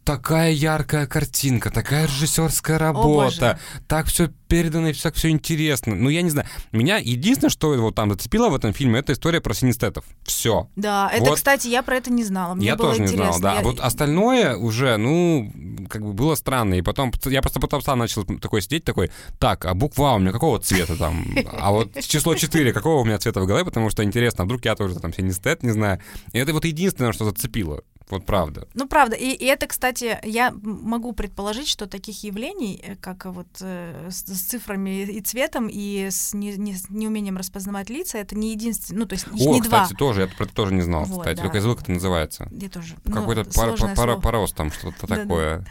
[0.03, 5.95] такая яркая картинка, такая режиссерская работа, так все передано и так все интересно.
[5.95, 6.45] Ну, я не знаю.
[6.73, 10.03] Меня единственное, что вот там зацепило в этом фильме, это история про синестетов.
[10.23, 10.67] Все.
[10.75, 11.35] Да, это, вот.
[11.35, 12.53] кстати, я про это не знала.
[12.53, 13.25] Мне я было тоже интересно.
[13.27, 13.53] не знал, да.
[13.53, 13.59] Я...
[13.59, 15.53] А вот остальное уже, ну,
[15.89, 16.73] как бы было странно.
[16.73, 20.33] И потом, я просто потом сам начал такой сидеть, такой, так, а буква у меня
[20.33, 21.25] какого цвета там?
[21.53, 23.63] А вот число 4, какого у меня цвета в голове?
[23.63, 25.99] Потому что интересно, а вдруг я тоже там синестет, не знаю.
[26.33, 27.83] И это вот единственное, что зацепило.
[28.11, 28.67] Вот правда.
[28.73, 29.15] Ну, правда.
[29.15, 34.25] И, и это, кстати, я могу предположить, что таких явлений, э, как вот э, с,
[34.25, 38.99] с цифрами и цветом, и с, не, не, с неумением распознавать лица, это не единственное.
[38.99, 39.97] Ну, то есть О, не кстати, два.
[39.97, 41.37] тоже, я про это тоже не знал, вот, кстати.
[41.37, 41.43] Да.
[41.43, 42.49] Только я забыл, как это называется.
[42.51, 42.95] Я тоже.
[43.05, 45.65] Какой-то ну, пар, пар, пар, парос там, что-то такое.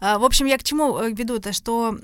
[0.00, 1.98] А, в общем, я к чему э, веду-то, что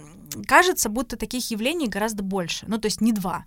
[0.47, 2.65] кажется, будто таких явлений гораздо больше.
[2.69, 3.45] Ну, то есть не два.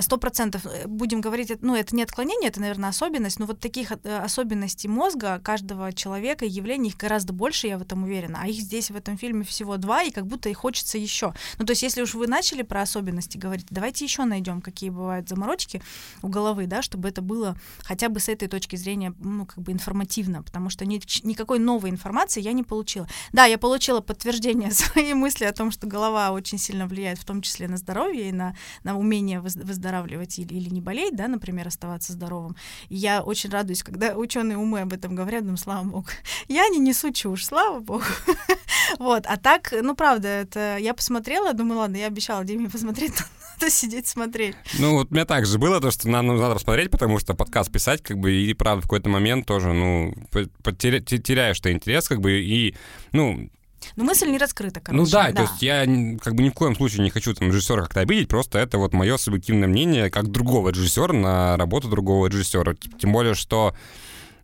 [0.00, 3.92] Сто процентов э, будем говорить, ну, это не отклонение, это, наверное, особенность, но вот таких
[3.92, 8.40] э, особенностей мозга каждого человека, явлений их гораздо больше, я в этом уверена.
[8.42, 11.34] А их здесь в этом фильме всего два, и как будто и хочется еще.
[11.58, 15.28] Ну, то есть если уж вы начали про особенности говорить, давайте еще найдем, какие бывают
[15.28, 15.82] заморочки
[16.22, 19.72] у головы, да, чтобы это было хотя бы с этой точки зрения, ну, как бы
[19.72, 23.06] информативно, потому что ни, никакой новой информации я не получила.
[23.32, 27.42] Да, я получила подтверждение своей мысли о том, что голова очень сильно влияет в том
[27.42, 32.12] числе на здоровье и на, на умение выздоравливать или, или не болеть, да, например, оставаться
[32.12, 32.56] здоровым.
[32.88, 36.06] И я очень радуюсь, когда ученые умы об этом говорят, думаю, слава богу.
[36.48, 38.04] Я не несу чушь, слава богу.
[38.98, 43.12] вот, а так, ну, правда, это я посмотрела, думаю, ладно, я обещала Диме посмотреть,
[43.60, 44.56] надо сидеть смотреть.
[44.78, 47.70] Ну, вот у меня так же было, то, что нам надо посмотреть, потому что подкаст
[47.70, 50.14] писать, как бы, и, правда, в какой-то момент тоже, ну,
[50.78, 52.74] теряешь что интерес, как бы, и,
[53.12, 53.48] ну,
[53.96, 55.02] но мысль не раскрыта, короче.
[55.02, 55.84] Ну да, да, то есть я
[56.20, 58.92] как бы ни в коем случае не хочу там режиссера как-то обидеть, просто это вот
[58.92, 62.74] мое субъективное мнение как другого режиссера на работу другого режиссера.
[62.98, 63.74] Тем более, что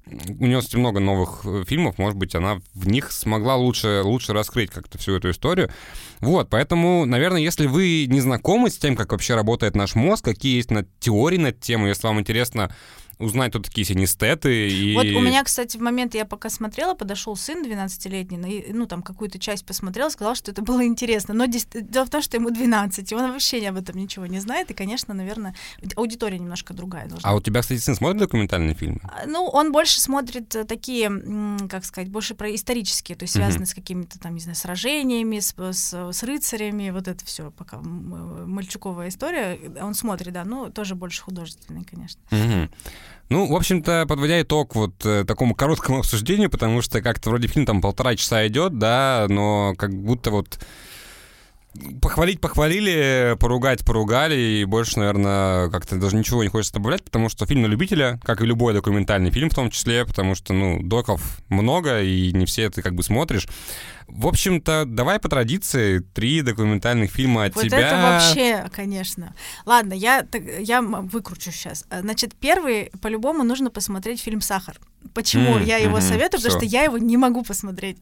[0.07, 4.32] у нее, кстати, много новых э, фильмов, может быть, она в них смогла лучше, лучше
[4.32, 5.70] раскрыть как-то всю эту историю.
[6.20, 10.57] Вот, поэтому, наверное, если вы не знакомы с тем, как вообще работает наш мозг, какие
[10.57, 12.74] есть на теории на эту тему, если вам интересно
[13.21, 14.68] узнать, кто такие синестеты.
[14.68, 14.95] И...
[14.95, 19.39] Вот у меня, кстати, в момент я пока смотрела, подошел сын 12-летний, ну, там какую-то
[19.39, 21.35] часть посмотрел, сказал, что это было интересно.
[21.35, 24.71] Но дело в том, что ему 12, и он вообще об этом ничего не знает,
[24.71, 25.55] и, конечно, наверное,
[25.97, 29.01] аудитория немножко другая должна А у тебя, кстати, сын смотрит документальные фильмы?
[29.05, 31.11] А, ну, он больше смотрит э, такие,
[31.68, 33.71] как сказать, больше про исторические, то есть связанные uh-huh.
[33.71, 39.09] с какими-то там, не знаю, сражениями, с, с, с рыцарями, вот это все пока мальчуковая
[39.09, 39.59] история.
[39.81, 42.21] Он смотрит, да, ну, тоже больше художественный, конечно.
[42.31, 42.71] Uh-huh.
[43.29, 47.67] Ну, в общем-то, подводя итог вот э, такому короткому обсуждению, потому что как-то вроде фильм
[47.67, 50.59] там полтора часа идет, да, но как будто вот
[52.03, 57.47] Похвалить похвалили, поругать поругали, и больше, наверное, как-то даже ничего не хочется добавлять, потому что
[57.47, 61.41] фильм на любителя, как и любой документальный фильм в том числе, потому что, ну, доков
[61.49, 63.47] много, и не все ты как бы смотришь.
[64.11, 67.77] В общем-то, давай по традиции три документальных фильма от вот тебя.
[67.77, 69.35] Вот это вообще, конечно.
[69.67, 70.27] Ладно, я,
[70.59, 71.85] я выкручу сейчас.
[71.91, 74.79] Значит, первый, по-любому, нужно посмотреть фильм «Сахар».
[75.15, 76.43] Почему mm, я его mm-hmm, советую?
[76.43, 77.97] Потому что я его не могу посмотреть.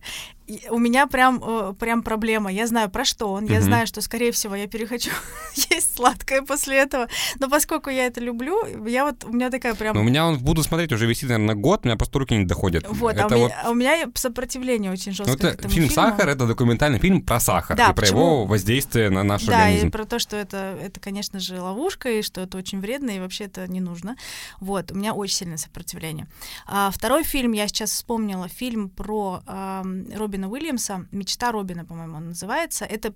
[0.49, 2.51] И у меня прям, э, прям проблема.
[2.51, 3.45] Я знаю, про что он.
[3.45, 3.53] Mm-hmm.
[3.53, 5.11] Я знаю, что, скорее всего, я перехочу
[5.55, 7.09] есть сладкое после этого.
[7.39, 9.95] Но поскольку я это люблю, я вот, у меня такая прям...
[9.95, 12.45] Но у меня он буду смотреть уже висит, наверное, год, у меня просто руки не
[12.45, 12.85] доходят.
[12.89, 13.47] Вот, а, это у вот...
[13.47, 15.89] меня, а у меня сопротивление очень жесткое ну, это фильм.
[15.99, 18.21] «Сахар»— это документальный фильм про сахар да, и про почему?
[18.21, 19.83] его воздействие на наш да, организм.
[19.83, 23.11] Да, и про то, что это, это, конечно же, ловушка, и что это очень вредно,
[23.11, 24.17] и вообще это не нужно.
[24.61, 26.27] Вот, у меня очень сильное сопротивление.
[26.67, 29.83] А, второй фильм я сейчас вспомнила фильм про э,
[30.15, 32.85] Робина Уильямса, «Мечта Робина», по-моему, он называется.
[32.85, 33.13] Это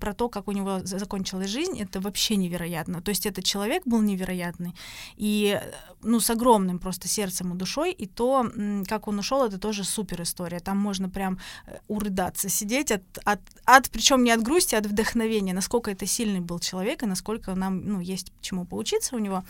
[0.00, 1.78] про то, как у него закончилась жизнь.
[1.78, 3.02] Это вообще невероятно.
[3.02, 4.74] То есть этот человек был невероятный
[5.16, 5.60] и
[6.02, 7.92] ну с огромным просто сердцем и душой.
[7.92, 8.46] И то,
[8.88, 10.60] как он ушел, это тоже супер история.
[10.60, 11.78] Там можно прям э,
[12.12, 15.54] урыдаться, сидеть от, от, от причем не от грусти, а от вдохновения.
[15.54, 19.44] Насколько это сильный был человек и насколько нам ну есть чему поучиться у него.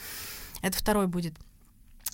[0.62, 1.34] Это второй будет.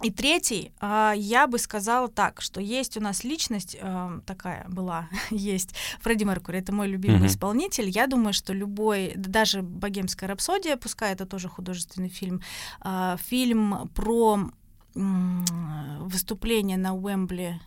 [0.05, 5.09] И третий, а, я бы сказала так, что есть у нас личность а, такая была,
[5.31, 7.27] есть Фредди Меркури, это мой любимый mm-hmm.
[7.27, 7.89] исполнитель.
[7.89, 12.41] Я думаю, что любой, даже «Богемская рапсодия», пускай это тоже художественный фильм,
[12.81, 14.51] а, фильм про
[14.95, 17.61] выступление на Уэмбли,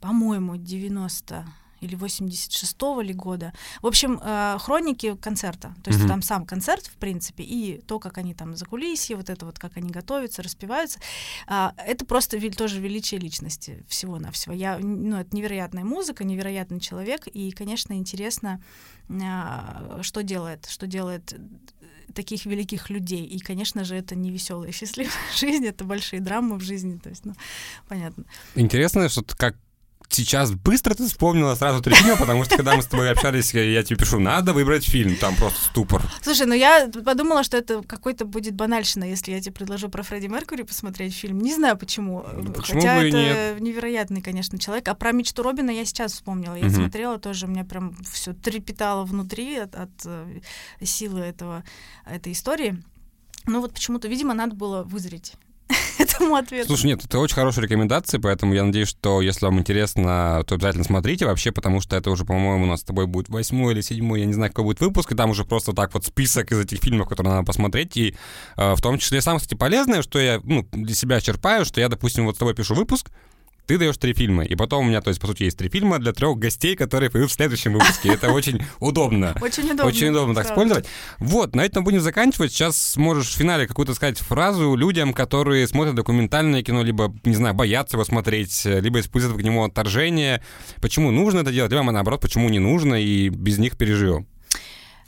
[0.00, 1.46] по-моему, 90
[1.84, 3.52] или 86-го ли года.
[3.82, 5.74] В общем, э, хроники концерта.
[5.82, 6.08] То есть mm-hmm.
[6.08, 9.58] там сам концерт, в принципе, и то, как они там за кулисье, вот это вот,
[9.58, 10.98] как они готовятся, распеваются.
[11.48, 14.54] Э, это просто вел- тоже величие личности всего-навсего.
[14.54, 18.62] Я, ну, это невероятная музыка, невероятный человек, и, конечно, интересно,
[19.08, 21.34] э, что делает, что делает
[22.14, 23.24] таких великих людей.
[23.24, 26.98] И, конечно же, это не веселая счастливая жизнь, это большие драмы в жизни.
[26.98, 27.34] То есть, ну,
[27.88, 28.24] понятно.
[28.54, 29.56] Интересно, что как
[30.14, 33.82] сейчас быстро ты вспомнила сразу три фильма, потому что когда мы с тобой общались, я
[33.82, 36.02] тебе пишу, надо выбрать фильм, там просто ступор.
[36.22, 40.26] Слушай, ну я подумала, что это какой-то будет банальщина, если я тебе предложу про Фредди
[40.26, 41.40] Меркьюри посмотреть фильм.
[41.40, 42.24] Не знаю почему.
[42.24, 43.60] Да почему Хотя бы это нет?
[43.60, 44.88] невероятный, конечно, человек.
[44.88, 46.54] А про мечту Робина я сейчас вспомнила.
[46.54, 46.74] Я угу.
[46.74, 50.40] смотрела тоже, у меня прям все трепетало внутри от, от э,
[50.82, 51.64] силы этого,
[52.06, 52.82] этой истории.
[53.46, 55.34] Ну вот почему-то, видимо, надо было вызреть
[56.14, 56.68] этому ответу.
[56.68, 60.84] Слушай, нет, это очень хорошая рекомендация, поэтому я надеюсь, что если вам интересно, то обязательно
[60.84, 64.20] смотрите вообще, потому что это уже, по-моему, у нас с тобой будет восьмой или седьмой,
[64.20, 66.80] я не знаю, какой будет выпуск, и там уже просто так вот список из этих
[66.80, 68.16] фильмов, которые надо посмотреть, и
[68.56, 71.88] э, в том числе самое, кстати, полезное, что я ну, для себя черпаю, что я,
[71.88, 73.10] допустим, вот с тобой пишу выпуск,
[73.66, 75.98] ты даешь три фильма, и потом у меня, то есть, по сути, есть три фильма
[75.98, 78.12] для трех гостей, которые появятся в следующем выпуске.
[78.12, 79.34] Это очень удобно.
[79.40, 79.84] Очень удобно.
[79.84, 80.86] Очень удобно так использовать.
[81.18, 82.52] Вот, на этом будем заканчивать.
[82.52, 87.54] Сейчас сможешь в финале какую-то сказать фразу людям, которые смотрят документальное кино, либо, не знаю,
[87.54, 90.42] боятся его смотреть, либо испытывают к нему отторжение.
[90.80, 94.26] Почему нужно это делать, либо, наоборот, почему не нужно, и без них переживем.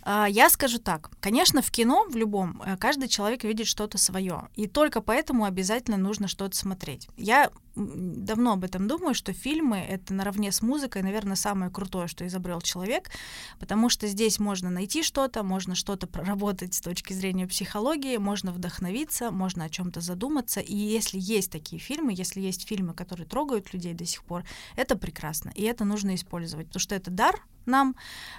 [0.08, 1.10] А, я скажу так.
[1.18, 4.48] Конечно, в кино, в любом, э, каждый человек видит что-то свое.
[4.54, 7.08] И только поэтому обязательно нужно что-то смотреть.
[7.16, 12.24] Я давно об этом думаю, что фильмы— это наравне с музыкой, наверное, самое крутое, что
[12.24, 13.10] изобрел человек,
[13.58, 19.32] потому что здесь можно найти что-то, можно что-то проработать с точки зрения психологии, можно вдохновиться,
[19.32, 20.60] можно о чем то задуматься.
[20.60, 24.44] И если есть такие фильмы, если есть фильмы, которые трогают людей до сих пор,
[24.76, 25.50] это прекрасно.
[25.56, 27.96] И это нужно использовать, потому что это дар нам,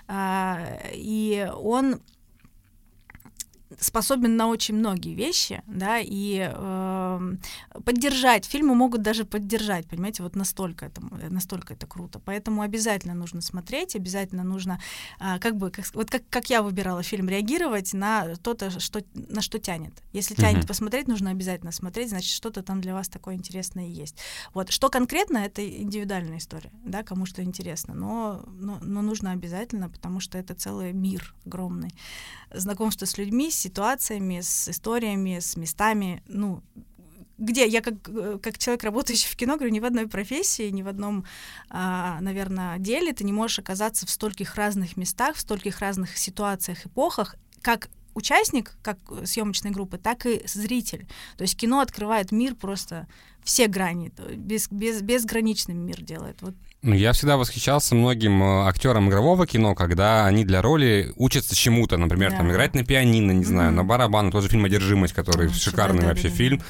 [0.08, 2.02] а, и он
[3.80, 7.34] способен на очень многие вещи, да, и э,
[7.84, 8.46] поддержать.
[8.46, 12.20] Фильмы могут даже поддержать, понимаете, вот настолько это, настолько это круто.
[12.20, 14.80] Поэтому обязательно нужно смотреть, обязательно нужно,
[15.20, 19.42] э, как бы, как, вот как, как я выбирала фильм, реагировать на то-то, что, на
[19.42, 19.94] что тянет.
[20.14, 20.68] Если тянет mm-hmm.
[20.68, 24.18] посмотреть, нужно обязательно смотреть, значит, что-то там для вас такое интересное есть.
[24.54, 29.90] Вот, что конкретно, это индивидуальная история, да, кому что интересно, но, но, но нужно обязательно,
[29.90, 31.92] потому что это целый мир огромный.
[32.54, 36.62] Знакомство с людьми, с ситуациями, с историями, с местами, ну,
[37.38, 38.02] где я как,
[38.42, 41.26] как человек, работающий в кино, говорю, ни в одной профессии, ни в одном,
[41.70, 46.86] а, наверное, деле ты не можешь оказаться в стольких разных местах, в стольких разных ситуациях,
[46.86, 51.08] эпохах, как участник, как съемочной группы, так и зритель.
[51.38, 53.08] То есть кино открывает мир просто
[53.44, 56.42] все грани, без, без, безграничный мир делает.
[56.42, 61.98] Вот я всегда восхищался многим э, актерам игрового кино, когда они для роли учатся чему-то,
[61.98, 62.38] например, да.
[62.38, 63.76] там играть на пианино, не знаю, mm-hmm.
[63.76, 65.60] на барабан, тоже фильм «Одержимость», который mm-hmm.
[65.60, 66.62] шикарный да, вообще да, фильм.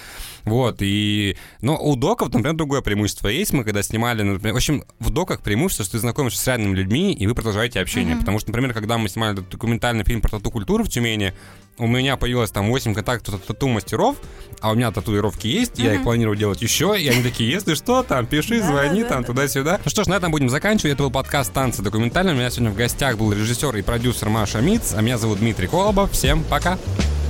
[0.48, 1.36] Вот, и...
[1.62, 3.52] Но у доков, например, другое преимущество есть.
[3.52, 4.54] Мы когда снимали, например...
[4.54, 8.16] В общем, в доках преимущество, что ты знакомишься с реальными людьми, и вы продолжаете общение.
[8.16, 8.20] Mm-hmm.
[8.20, 11.34] Потому что, например, когда мы снимали документальный фильм про тату-культуру в Тюмени,
[11.78, 14.16] у меня появилось там 8 контактов тату-мастеров,
[14.62, 15.86] а у меня татуировки есть, mm-hmm.
[15.86, 19.82] я их планирую делать еще, и они такие, если что, там, пиши, звони, там, туда-сюда.
[19.84, 20.94] Ну что ж, на этом будем заканчивать.
[20.94, 22.36] Это был подкаст «Танцы документальные».
[22.36, 25.68] У меня сегодня в гостях был режиссер и продюсер Маша Миц, а меня зовут Дмитрий
[25.68, 26.12] Колобов.
[26.12, 26.78] Всем пока!
[26.78, 27.27] Пока!